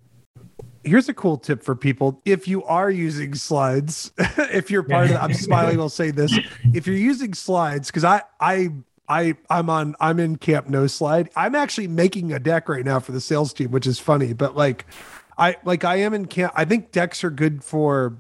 Here's 0.85 1.09
a 1.09 1.15
cool 1.15 1.37
tip 1.37 1.63
for 1.63 1.75
people. 1.75 2.23
If 2.25 2.47
you 2.47 2.63
are 2.65 2.91
using 2.91 3.35
slides, 3.35 4.13
if 4.19 4.71
you're 4.71 4.85
part 4.85 5.11
of 5.11 5.17
I'm 5.17 5.35
smiling, 5.49 5.81
I'll 5.81 5.89
say 5.89 6.13
this. 6.13 6.39
If 6.73 6.87
you're 6.87 6.97
using 6.97 7.35
slides, 7.35 7.89
because 7.89 8.05
I 8.05 8.23
I 8.41 8.71
I 9.09 9.37
I'm 9.49 9.71
on 9.71 9.97
I'm 10.01 10.21
in 10.21 10.37
camp 10.37 10.69
no 10.69 10.87
slide. 10.87 11.31
I'm 11.35 11.55
actually 11.55 11.89
making 11.89 12.33
a 12.33 12.39
deck 12.39 12.69
right 12.69 12.85
now 12.85 13.01
for 13.01 13.13
the 13.13 13.21
sales 13.21 13.53
team, 13.53 13.71
which 13.71 13.87
is 13.87 13.99
funny, 13.99 14.33
but 14.33 14.57
like 14.57 14.87
I 15.37 15.57
like 15.65 15.85
I 15.85 15.97
am 15.97 16.15
in 16.15 16.27
camp. 16.27 16.53
I 16.57 16.65
think 16.65 16.93
decks 16.93 17.25
are 17.25 17.31
good 17.31 17.65
for 17.65 18.17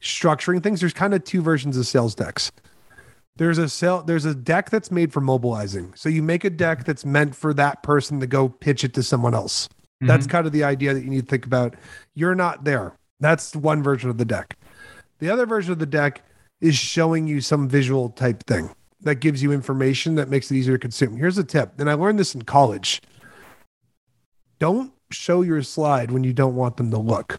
structuring 0.00 0.62
things. 0.62 0.80
There's 0.80 0.92
kind 0.92 1.14
of 1.14 1.24
two 1.24 1.42
versions 1.42 1.76
of 1.76 1.86
sales 1.86 2.14
decks. 2.14 2.50
There's 3.36 3.58
a 3.58 3.68
sale 3.68 4.02
there's 4.02 4.24
a 4.24 4.34
deck 4.34 4.70
that's 4.70 4.90
made 4.90 5.12
for 5.12 5.20
mobilizing. 5.20 5.92
So 5.94 6.08
you 6.08 6.22
make 6.22 6.44
a 6.44 6.50
deck 6.50 6.84
that's 6.84 7.04
meant 7.04 7.36
for 7.36 7.54
that 7.54 7.82
person 7.82 8.20
to 8.20 8.26
go 8.26 8.48
pitch 8.48 8.84
it 8.84 8.94
to 8.94 9.02
someone 9.02 9.34
else. 9.34 9.68
Mm-hmm. 9.68 10.06
That's 10.08 10.26
kind 10.26 10.46
of 10.46 10.52
the 10.52 10.64
idea 10.64 10.94
that 10.94 11.04
you 11.04 11.10
need 11.10 11.22
to 11.22 11.30
think 11.30 11.46
about. 11.46 11.76
You're 12.14 12.34
not 12.34 12.64
there. 12.64 12.96
That's 13.20 13.54
one 13.54 13.82
version 13.82 14.10
of 14.10 14.18
the 14.18 14.24
deck. 14.24 14.56
The 15.20 15.30
other 15.30 15.46
version 15.46 15.72
of 15.72 15.78
the 15.78 15.86
deck 15.86 16.22
is 16.60 16.74
showing 16.76 17.26
you 17.26 17.40
some 17.40 17.68
visual 17.68 18.10
type 18.10 18.44
thing 18.44 18.70
that 19.04 19.16
gives 19.16 19.42
you 19.42 19.52
information 19.52 20.16
that 20.16 20.28
makes 20.28 20.50
it 20.50 20.56
easier 20.56 20.74
to 20.74 20.78
consume. 20.78 21.16
Here's 21.16 21.38
a 21.38 21.44
tip, 21.44 21.80
and 21.80 21.88
I 21.88 21.94
learned 21.94 22.18
this 22.18 22.34
in 22.34 22.42
college. 22.42 23.00
Don't 24.58 24.92
show 25.10 25.42
your 25.42 25.62
slide 25.62 26.10
when 26.10 26.24
you 26.24 26.32
don't 26.32 26.56
want 26.56 26.76
them 26.76 26.90
to 26.90 26.98
look. 26.98 27.38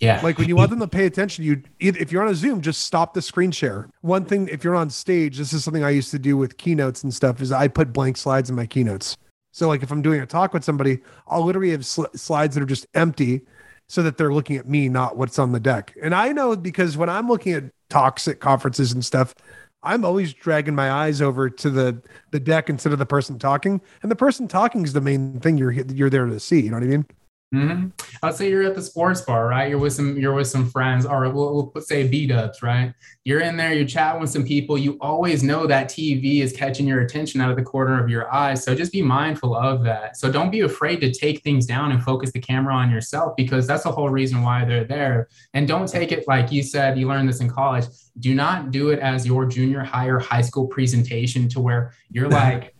Yeah. 0.00 0.20
Like 0.22 0.38
when 0.38 0.48
you 0.48 0.56
want 0.56 0.70
them 0.70 0.80
to 0.80 0.88
pay 0.88 1.04
attention, 1.04 1.44
you 1.44 1.62
if 1.78 2.10
you're 2.10 2.22
on 2.22 2.30
a 2.30 2.34
Zoom, 2.34 2.62
just 2.62 2.82
stop 2.82 3.12
the 3.12 3.20
screen 3.20 3.50
share. 3.50 3.88
One 4.00 4.24
thing, 4.24 4.48
if 4.48 4.64
you're 4.64 4.74
on 4.74 4.88
stage, 4.88 5.36
this 5.36 5.52
is 5.52 5.62
something 5.62 5.84
I 5.84 5.90
used 5.90 6.10
to 6.12 6.18
do 6.18 6.38
with 6.38 6.56
keynotes 6.56 7.04
and 7.04 7.12
stuff, 7.12 7.42
is 7.42 7.52
I 7.52 7.68
put 7.68 7.92
blank 7.92 8.16
slides 8.16 8.48
in 8.48 8.56
my 8.56 8.64
keynotes. 8.64 9.16
So 9.52 9.68
like 9.68 9.82
if 9.82 9.90
I'm 9.90 10.00
doing 10.00 10.20
a 10.20 10.26
talk 10.26 10.54
with 10.54 10.64
somebody, 10.64 11.00
I'll 11.26 11.44
literally 11.44 11.70
have 11.72 11.84
sl- 11.84 12.04
slides 12.14 12.54
that 12.54 12.62
are 12.62 12.66
just 12.66 12.86
empty 12.94 13.42
so 13.88 14.02
that 14.02 14.16
they're 14.16 14.32
looking 14.32 14.56
at 14.56 14.68
me, 14.68 14.88
not 14.88 15.16
what's 15.16 15.38
on 15.38 15.52
the 15.52 15.60
deck. 15.60 15.94
And 16.00 16.14
I 16.14 16.32
know 16.32 16.56
because 16.56 16.96
when 16.96 17.10
I'm 17.10 17.28
looking 17.28 17.52
at 17.52 17.64
talks 17.90 18.26
at 18.28 18.40
conferences 18.40 18.92
and 18.92 19.04
stuff, 19.04 19.34
I'm 19.82 20.04
always 20.04 20.34
dragging 20.34 20.74
my 20.74 20.90
eyes 20.90 21.22
over 21.22 21.48
to 21.48 21.70
the 21.70 22.02
the 22.30 22.40
deck 22.40 22.68
instead 22.68 22.92
of 22.92 22.98
the 22.98 23.06
person 23.06 23.38
talking, 23.38 23.80
and 24.02 24.10
the 24.10 24.16
person 24.16 24.46
talking 24.48 24.84
is 24.84 24.92
the 24.92 25.00
main 25.00 25.40
thing 25.40 25.56
you're 25.56 25.72
you're 25.72 26.10
there 26.10 26.26
to 26.26 26.40
see. 26.40 26.60
You 26.60 26.70
know 26.70 26.76
what 26.76 26.84
I 26.84 26.88
mean? 26.88 27.06
Mm-hmm. 27.52 27.88
I'd 28.22 28.34
say 28.36 28.48
you're 28.48 28.62
at 28.62 28.76
the 28.76 28.82
sports 28.82 29.22
bar, 29.22 29.48
right? 29.48 29.68
You're 29.68 29.80
with 29.80 29.92
some, 29.92 30.16
you're 30.16 30.32
with 30.32 30.46
some 30.46 30.70
friends, 30.70 31.04
or 31.04 31.28
we'll, 31.30 31.72
we'll 31.74 31.82
say 31.82 32.06
B 32.06 32.28
dubs, 32.28 32.62
right? 32.62 32.94
You're 33.24 33.40
in 33.40 33.56
there, 33.56 33.74
you're 33.74 33.88
chatting 33.88 34.20
with 34.20 34.30
some 34.30 34.44
people. 34.44 34.78
You 34.78 34.96
always 35.00 35.42
know 35.42 35.66
that 35.66 35.88
TV 35.88 36.42
is 36.42 36.52
catching 36.52 36.86
your 36.86 37.00
attention 37.00 37.40
out 37.40 37.50
of 37.50 37.56
the 37.56 37.64
corner 37.64 38.02
of 38.02 38.08
your 38.08 38.32
eyes. 38.32 38.62
So 38.62 38.74
just 38.74 38.92
be 38.92 39.02
mindful 39.02 39.56
of 39.56 39.82
that. 39.82 40.16
So 40.16 40.30
don't 40.30 40.50
be 40.50 40.60
afraid 40.60 41.00
to 41.00 41.12
take 41.12 41.42
things 41.42 41.66
down 41.66 41.90
and 41.90 42.02
focus 42.02 42.30
the 42.30 42.40
camera 42.40 42.72
on 42.72 42.88
yourself 42.88 43.34
because 43.36 43.66
that's 43.66 43.82
the 43.82 43.92
whole 43.92 44.10
reason 44.10 44.42
why 44.42 44.64
they're 44.64 44.84
there. 44.84 45.28
And 45.52 45.66
don't 45.66 45.88
take 45.88 46.12
it 46.12 46.28
like 46.28 46.52
you 46.52 46.62
said, 46.62 46.98
you 46.98 47.08
learned 47.08 47.28
this 47.28 47.40
in 47.40 47.50
college. 47.50 47.86
Do 48.20 48.32
not 48.32 48.70
do 48.70 48.90
it 48.90 49.00
as 49.00 49.26
your 49.26 49.44
junior 49.44 49.82
high 49.82 50.06
or 50.06 50.20
high 50.20 50.42
school 50.42 50.68
presentation 50.68 51.48
to 51.48 51.60
where 51.60 51.94
you're 52.10 52.28
like, 52.30 52.74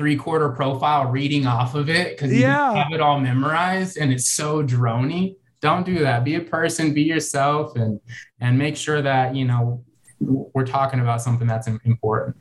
three 0.00 0.16
quarter 0.16 0.48
profile 0.48 1.10
reading 1.10 1.46
off 1.46 1.74
of 1.74 1.90
it 1.90 2.16
because 2.16 2.32
you 2.32 2.40
yeah. 2.40 2.72
have 2.72 2.90
it 2.90 3.02
all 3.02 3.20
memorized 3.20 3.98
and 3.98 4.10
it's 4.10 4.32
so 4.32 4.62
drony. 4.62 5.36
Don't 5.60 5.84
do 5.84 5.98
that. 5.98 6.24
Be 6.24 6.36
a 6.36 6.40
person, 6.40 6.94
be 6.94 7.02
yourself, 7.02 7.76
and 7.76 8.00
and 8.40 8.56
make 8.56 8.78
sure 8.78 9.02
that 9.02 9.36
you 9.36 9.44
know 9.44 9.84
we're 10.18 10.64
talking 10.64 11.00
about 11.00 11.20
something 11.20 11.46
that's 11.46 11.66
important. 11.66 12.34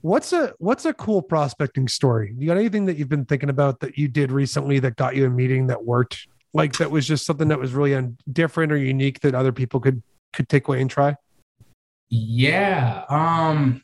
What's 0.00 0.32
a 0.32 0.54
what's 0.56 0.86
a 0.86 0.94
cool 0.94 1.20
prospecting 1.20 1.88
story? 1.88 2.32
You 2.38 2.46
got 2.46 2.56
anything 2.56 2.86
that 2.86 2.96
you've 2.96 3.10
been 3.10 3.26
thinking 3.26 3.50
about 3.50 3.80
that 3.80 3.98
you 3.98 4.08
did 4.08 4.32
recently 4.32 4.78
that 4.78 4.96
got 4.96 5.14
you 5.14 5.26
a 5.26 5.30
meeting 5.30 5.66
that 5.66 5.84
worked? 5.84 6.26
Like 6.54 6.72
that 6.78 6.90
was 6.90 7.06
just 7.06 7.26
something 7.26 7.48
that 7.48 7.58
was 7.58 7.74
really 7.74 8.14
different 8.32 8.72
or 8.72 8.78
unique 8.78 9.20
that 9.20 9.34
other 9.34 9.52
people 9.52 9.78
could 9.78 10.02
could 10.32 10.48
take 10.48 10.68
away 10.68 10.80
and 10.80 10.88
try? 10.88 11.16
Yeah. 12.08 13.04
Um, 13.10 13.82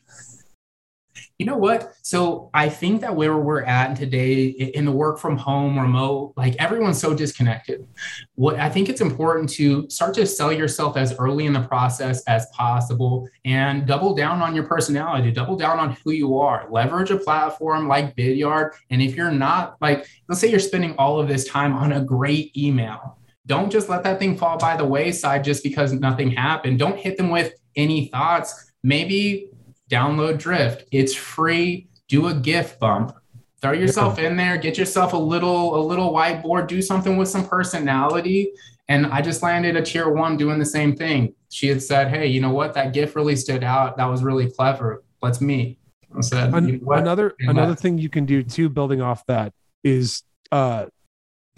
you 1.41 1.47
know 1.47 1.57
what? 1.57 1.95
So 2.03 2.51
I 2.53 2.69
think 2.69 3.01
that 3.01 3.15
where 3.15 3.35
we're 3.35 3.63
at 3.63 3.95
today 3.95 4.45
in 4.45 4.85
the 4.85 4.91
work 4.91 5.17
from 5.17 5.37
home, 5.37 5.79
remote, 5.79 6.33
like 6.37 6.55
everyone's 6.59 6.99
so 6.99 7.15
disconnected. 7.15 7.87
What 8.35 8.59
I 8.59 8.69
think 8.69 8.89
it's 8.89 9.01
important 9.01 9.49
to 9.53 9.89
start 9.89 10.13
to 10.13 10.27
sell 10.27 10.53
yourself 10.53 10.97
as 10.97 11.17
early 11.17 11.47
in 11.47 11.53
the 11.53 11.61
process 11.61 12.23
as 12.25 12.45
possible 12.53 13.27
and 13.43 13.87
double 13.87 14.13
down 14.13 14.43
on 14.43 14.53
your 14.53 14.65
personality, 14.65 15.31
double 15.31 15.55
down 15.55 15.79
on 15.79 15.97
who 16.03 16.11
you 16.11 16.37
are, 16.37 16.67
leverage 16.69 17.09
a 17.09 17.17
platform 17.17 17.87
like 17.87 18.15
Vidyard. 18.15 18.73
And 18.91 19.01
if 19.01 19.15
you're 19.15 19.31
not 19.31 19.77
like, 19.81 20.05
let's 20.29 20.41
say 20.41 20.51
you're 20.51 20.59
spending 20.59 20.93
all 20.99 21.19
of 21.19 21.27
this 21.27 21.47
time 21.47 21.73
on 21.73 21.93
a 21.93 22.05
great 22.05 22.55
email, 22.55 23.17
don't 23.47 23.71
just 23.71 23.89
let 23.89 24.03
that 24.03 24.19
thing 24.19 24.37
fall 24.37 24.59
by 24.59 24.77
the 24.77 24.85
wayside 24.85 25.43
just 25.43 25.63
because 25.63 25.91
nothing 25.91 26.29
happened. 26.29 26.77
Don't 26.77 26.99
hit 26.99 27.17
them 27.17 27.31
with 27.31 27.55
any 27.75 28.09
thoughts. 28.09 28.71
Maybe 28.83 29.50
download 29.91 30.37
Drift. 30.39 30.85
It's 30.91 31.13
free. 31.13 31.87
Do 32.07 32.27
a 32.27 32.33
GIF 32.33 32.79
bump. 32.79 33.13
Throw 33.61 33.73
yourself 33.73 34.17
in 34.17 34.37
there. 34.37 34.57
Get 34.57 34.77
yourself 34.77 35.13
a 35.13 35.17
little 35.17 35.75
a 35.75 35.81
little 35.85 36.11
whiteboard. 36.11 36.67
Do 36.67 36.81
something 36.81 37.17
with 37.17 37.27
some 37.27 37.47
personality. 37.47 38.51
And 38.89 39.05
I 39.07 39.21
just 39.21 39.43
landed 39.43 39.75
a 39.75 39.81
tier 39.83 40.09
one 40.09 40.35
doing 40.35 40.57
the 40.57 40.65
same 40.65 40.95
thing. 40.95 41.35
She 41.49 41.67
had 41.67 41.81
said, 41.83 42.07
"Hey, 42.09 42.25
you 42.27 42.41
know 42.41 42.49
what? 42.51 42.73
That 42.73 42.91
GIF 42.93 43.15
really 43.15 43.35
stood 43.35 43.63
out. 43.63 43.97
That 43.97 44.07
was 44.07 44.23
really 44.23 44.49
clever. 44.49 45.03
Let's 45.21 45.41
meet." 45.41 45.77
I 46.17 46.21
said, 46.21 46.53
An- 46.53 46.67
"You 46.67 46.79
know 46.79 46.91
another 46.93 47.35
And 47.39 47.51
another 47.51 47.73
that- 47.75 47.79
thing 47.81 47.97
you 47.99 48.09
can 48.09 48.25
do 48.25 48.41
too, 48.43 48.67
building 48.67 49.01
off 49.01 49.23
that, 49.27 49.53
is 49.83 50.23
uh 50.51 50.87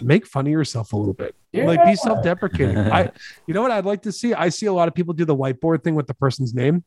make 0.01 0.27
fun 0.27 0.45
of 0.45 0.51
yourself 0.51 0.91
a 0.93 0.97
little 0.97 1.13
bit. 1.13 1.35
Like 1.53 1.85
be 1.85 1.95
self-deprecating. 1.95 2.77
I 2.99 3.11
you 3.47 3.53
know 3.53 3.61
what 3.61 3.71
I'd 3.71 3.85
like 3.85 4.01
to 4.03 4.11
see? 4.11 4.33
I 4.33 4.49
see 4.49 4.65
a 4.65 4.73
lot 4.73 4.87
of 4.89 4.93
people 4.93 5.13
do 5.13 5.23
the 5.23 5.35
whiteboard 5.35 5.83
thing 5.83 5.95
with 5.95 6.07
the 6.07 6.13
person's 6.15 6.53
name. 6.53 6.83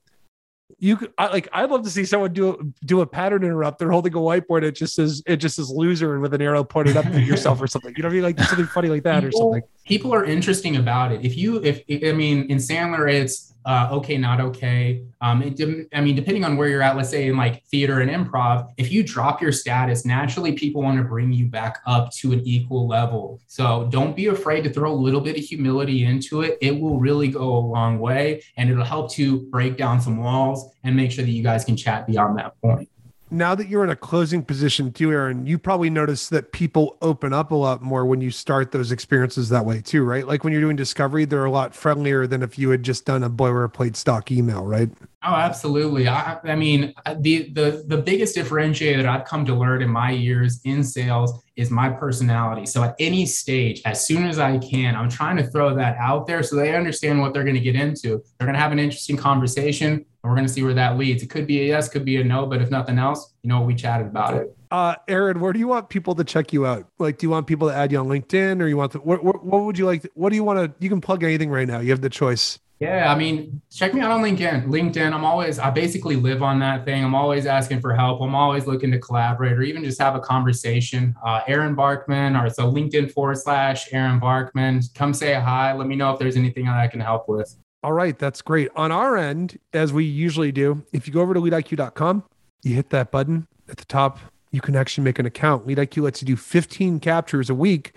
You 0.79 0.97
could 0.97 1.12
I 1.17 1.29
like 1.29 1.49
I'd 1.53 1.71
love 1.71 1.85
to 1.85 1.91
see 1.91 2.05
someone 2.05 2.35
do 2.35 2.51
a, 2.51 2.85
do 2.85 3.01
a 3.01 3.07
pattern 3.07 3.45
interrupt. 3.45 3.79
They're 3.79 3.91
holding 3.91 4.12
a 4.12 4.19
whiteboard. 4.19 4.62
It 4.62 4.73
just 4.73 4.95
says 4.95 5.23
it 5.27 5.37
just 5.37 5.57
says 5.57 5.71
loser 5.71 6.12
and 6.12 6.23
with 6.23 6.35
an 6.35 6.43
arrow 6.43 6.65
pointed 6.65 6.97
up 6.99 7.07
at 7.07 7.23
yourself 7.23 7.62
or 7.62 7.67
something. 7.67 7.95
You 7.97 8.03
know 8.03 8.09
what 8.09 8.12
I 8.12 8.17
mean? 8.17 8.23
Like 8.25 8.39
something 8.41 8.67
funny 8.67 8.89
like 8.89 9.03
that 9.05 9.25
or 9.25 9.33
something. 9.33 9.62
People 9.87 10.12
are 10.12 10.25
interesting 10.25 10.77
about 10.77 11.12
it. 11.12 11.25
If 11.25 11.37
you, 11.37 11.62
if 11.62 11.83
I 12.05 12.12
mean, 12.12 12.51
in 12.51 12.59
Sandler, 12.59 13.11
it's 13.11 13.55
uh, 13.64 13.88
okay, 13.90 14.16
not 14.16 14.40
okay. 14.40 15.03
Um, 15.20 15.42
it, 15.42 15.88
I 15.92 16.01
mean, 16.01 16.14
depending 16.14 16.44
on 16.44 16.57
where 16.57 16.68
you're 16.68 16.83
at, 16.83 16.96
let's 16.96 17.11
say 17.11 17.27
in 17.27 17.37
like 17.37 17.64
theater 17.64 18.01
and 18.01 18.11
improv, 18.11 18.68
if 18.77 18.92
you 18.92 19.03
drop 19.03 19.42
your 19.42 19.51
status, 19.51 20.05
naturally 20.05 20.53
people 20.53 20.83
want 20.83 20.99
to 20.99 21.05
bring 21.05 21.33
you 21.33 21.46
back 21.46 21.81
up 21.85 22.12
to 22.12 22.33
an 22.33 22.42
equal 22.44 22.87
level. 22.87 23.40
So 23.49 23.88
don't 23.90 24.14
be 24.14 24.27
afraid 24.27 24.62
to 24.64 24.72
throw 24.72 24.92
a 24.92 24.94
little 24.94 25.20
bit 25.20 25.37
of 25.37 25.42
humility 25.42 26.05
into 26.05 26.42
it. 26.42 26.59
It 26.61 26.79
will 26.79 27.01
really 27.01 27.29
go 27.29 27.57
a 27.57 27.59
long 27.59 27.99
way, 27.99 28.42
and 28.57 28.70
it'll 28.70 28.85
help 28.85 29.11
to 29.12 29.40
break 29.51 29.77
down 29.77 30.01
some 30.01 30.18
walls 30.18 30.70
and 30.85 30.94
make 30.94 31.11
sure 31.11 31.25
that 31.25 31.31
you 31.33 31.42
guys 31.42 31.64
can 31.64 31.77
chat 31.77 32.07
beyond 32.07 32.38
that 32.38 32.61
point. 32.61 32.88
Now 33.31 33.55
that 33.55 33.69
you're 33.69 33.83
in 33.83 33.91
a 33.91 33.97
closing 33.97 34.43
position 34.43 34.93
too, 34.93 35.11
Aaron, 35.11 35.47
you 35.47 35.59
probably 35.59 35.91
notice 35.91 36.29
that 36.29 36.53
people 36.53 36.97
open 37.03 37.33
up 37.33 37.51
a 37.51 37.55
lot 37.55 37.83
more 37.83 38.05
when 38.07 38.21
you 38.21 38.31
start 38.31 38.73
those 38.73 38.93
experiences 38.93 39.49
that 39.49 39.65
way 39.65 39.81
too, 39.81 40.05
right? 40.05 40.27
Like 40.27 40.45
when 40.45 40.53
you're 40.53 40.62
doing 40.62 40.77
discovery, 40.77 41.25
they're 41.25 41.45
a 41.45 41.51
lot 41.51 41.75
friendlier 41.75 42.27
than 42.27 42.43
if 42.43 42.59
you 42.59 42.71
had 42.71 42.83
just 42.83 43.05
done 43.05 43.25
a 43.25 43.31
boilerplate 43.31 43.97
stock 43.97 44.31
email, 44.31 44.65
right? 44.65 44.91
Oh, 45.25 45.35
absolutely. 45.35 46.07
I, 46.07 46.39
I 46.45 46.55
mean, 46.55 46.95
the 47.19 47.51
the 47.51 47.85
the 47.87 47.99
biggest 47.99 48.37
differentiator 48.37 49.07
I've 49.07 49.25
come 49.25 49.45
to 49.47 49.55
learn 49.55 49.83
in 49.83 49.91
my 49.91 50.11
years 50.11 50.61
in 50.65 50.85
sales 50.85 51.43
is 51.57 51.71
my 51.71 51.88
personality. 51.88 52.66
So 52.66 52.85
at 52.85 52.95
any 52.99 53.27
stage, 53.27 53.83
as 53.85 54.07
soon 54.07 54.27
as 54.27 54.38
I 54.38 54.59
can, 54.59 54.95
I'm 54.95 55.09
trying 55.09 55.37
to 55.38 55.47
throw 55.47 55.75
that 55.75 55.97
out 55.99 56.27
there 56.27 56.42
so 56.42 56.55
they 56.57 56.75
understand 56.75 57.21
what 57.21 57.33
they're 57.33 57.45
going 57.45 57.57
to 57.57 57.61
get 57.61 57.75
into. 57.75 58.23
They're 58.38 58.47
going 58.47 58.55
to 58.55 58.61
have 58.61 58.73
an 58.73 58.79
interesting 58.79 59.16
conversation, 59.16 59.92
and 59.92 60.05
we're 60.23 60.35
going 60.35 60.47
to 60.47 60.53
see 60.53 60.62
where 60.62 60.75
that 60.75 60.99
leads. 60.99 61.23
It 61.23 61.31
could 61.31 61.47
be 61.47 61.62
a 61.62 61.64
yes, 61.64 61.88
could 61.88 62.05
be 62.05 62.16
a 62.16 62.25
no, 62.25 62.47
but 62.47 62.61
if 62.61 62.71
nothing 62.71 62.99
else, 62.99 63.33
you 63.42 63.49
know, 63.49 63.62
we 63.62 63.75
chatted 63.75 64.07
about 64.07 64.35
it. 64.35 64.57
Uh, 64.71 64.97
Aaron, 65.09 65.40
where 65.40 65.53
do 65.53 65.59
you 65.59 65.69
want 65.69 65.88
people 65.88 66.14
to 66.16 66.25
check 66.25 66.53
you 66.53 66.66
out? 66.66 66.87
Like, 66.99 67.19
do 67.19 67.27
you 67.27 67.31
want 67.31 67.47
people 67.47 67.69
to 67.69 67.75
add 67.75 67.92
you 67.92 67.99
on 67.99 68.07
LinkedIn, 68.07 68.61
or 68.61 68.66
you 68.66 68.77
want 68.77 68.92
to? 68.92 68.99
What, 68.99 69.25
what, 69.25 69.45
what 69.45 69.64
would 69.64 69.79
you 69.79 69.87
like? 69.87 70.03
To, 70.03 70.11
what 70.14 70.31
do 70.31 70.37
you 70.37 70.45
want 70.45 70.59
to? 70.59 70.85
You 70.85 70.90
can 70.90 71.01
plug 71.01 71.23
anything 71.23 71.51
right 71.51 71.66
now. 71.66 71.81
You 71.81 71.90
have 71.90 72.01
the 72.01 72.11
choice. 72.11 72.59
Yeah, 72.79 73.11
I 73.11 73.17
mean, 73.17 73.62
check 73.71 73.95
me 73.95 74.03
out 74.03 74.11
on 74.11 74.23
LinkedIn. 74.23 74.67
LinkedIn, 74.67 75.12
I'm 75.12 75.25
always, 75.25 75.59
I 75.59 75.71
basically 75.71 76.17
live 76.17 76.43
on 76.43 76.59
that 76.59 76.85
thing. 76.85 77.03
I'm 77.03 77.15
always 77.15 77.47
asking 77.47 77.81
for 77.81 77.95
help. 77.95 78.21
I'm 78.21 78.35
always 78.35 78.67
looking 78.67 78.91
to 78.91 78.99
collaborate 78.99 79.53
or 79.53 79.62
even 79.62 79.83
just 79.83 79.99
have 79.99 80.15
a 80.15 80.21
conversation. 80.21 81.15
Uh, 81.25 81.41
Aaron 81.47 81.75
Barkman, 81.75 82.39
or 82.39 82.51
so 82.51 82.71
LinkedIn 82.71 83.11
forward 83.12 83.39
slash 83.39 83.91
Aaron 83.93 84.21
Barkman. 84.21 84.93
Come 84.95 85.15
say 85.15 85.33
hi. 85.35 85.73
Let 85.73 85.87
me 85.87 85.97
know 85.97 86.12
if 86.12 86.19
there's 86.19 86.37
anything 86.37 86.67
that 86.67 86.77
I 86.77 86.87
can 86.87 87.01
help 87.01 87.31
with. 87.31 87.57
All 87.83 87.95
right, 87.95 88.19
that's 88.19 88.43
great. 88.43 88.69
On 88.77 88.93
our 88.93 89.17
end, 89.17 89.59
as 89.73 89.93
we 89.93 90.05
usually 90.05 90.53
do, 90.53 90.85
if 90.93 91.07
you 91.07 91.15
go 91.15 91.23
over 91.23 91.33
to 91.33 91.41
leadiq.com, 91.41 92.25
you 92.62 92.75
hit 92.75 92.91
that 92.91 93.11
button 93.11 93.47
at 93.71 93.79
the 93.79 93.85
top. 93.87 94.19
You 94.51 94.61
can 94.61 94.77
actually 94.77 95.05
make 95.05 95.19
an 95.19 95.25
account. 95.25 95.67
LeadIQ 95.67 96.03
lets 96.03 96.21
you 96.21 96.27
do 96.27 96.37
15 96.37 97.01
captures 97.01 97.49
a 97.49 97.55
week. 97.55 97.93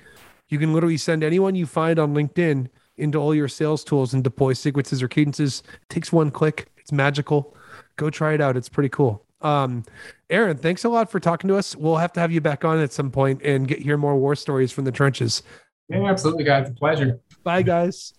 You 0.48 0.58
can 0.58 0.74
literally 0.74 0.98
send 0.98 1.24
anyone 1.24 1.56
you 1.56 1.66
find 1.66 2.00
on 2.00 2.14
LinkedIn 2.14 2.70
into 3.00 3.18
all 3.18 3.34
your 3.34 3.48
sales 3.48 3.84
tools 3.84 4.14
and 4.14 4.24
deploy 4.24 4.54
sequences 4.54 5.02
or 5.02 5.08
cadences. 5.08 5.64
It 5.82 5.90
takes 5.90 6.12
one 6.12 6.32
click. 6.32 6.70
It's 6.78 6.92
magical. 6.92 7.56
Go 7.96 8.10
try 8.10 8.34
it 8.34 8.42
out. 8.42 8.58
It's 8.58 8.70
pretty 8.70 8.90
cool. 8.90 9.26
Um, 9.42 9.86
Aaron, 10.30 10.58
thanks 10.58 10.84
a 10.84 10.90
lot 10.90 11.10
for 11.10 11.20
talking 11.20 11.48
to 11.48 11.56
us. 11.56 11.76
We'll 11.76 11.98
have 11.98 12.14
to 12.14 12.20
have 12.20 12.32
you 12.32 12.42
back 12.42 12.66
on 12.66 12.80
at 12.80 12.92
some 12.92 13.10
point 13.10 13.42
and 13.44 13.68
get 13.68 13.80
hear 13.80 13.98
more 13.98 14.16
war 14.18 14.36
stories 14.36 14.72
from 14.72 14.86
the 14.86 14.92
trenches. 14.92 15.44
Yeah, 15.88 16.06
absolutely, 16.06 16.44
guys. 16.44 16.70
A 16.70 16.74
pleasure. 16.74 17.20
Bye, 17.44 17.64
guys. 17.64 18.14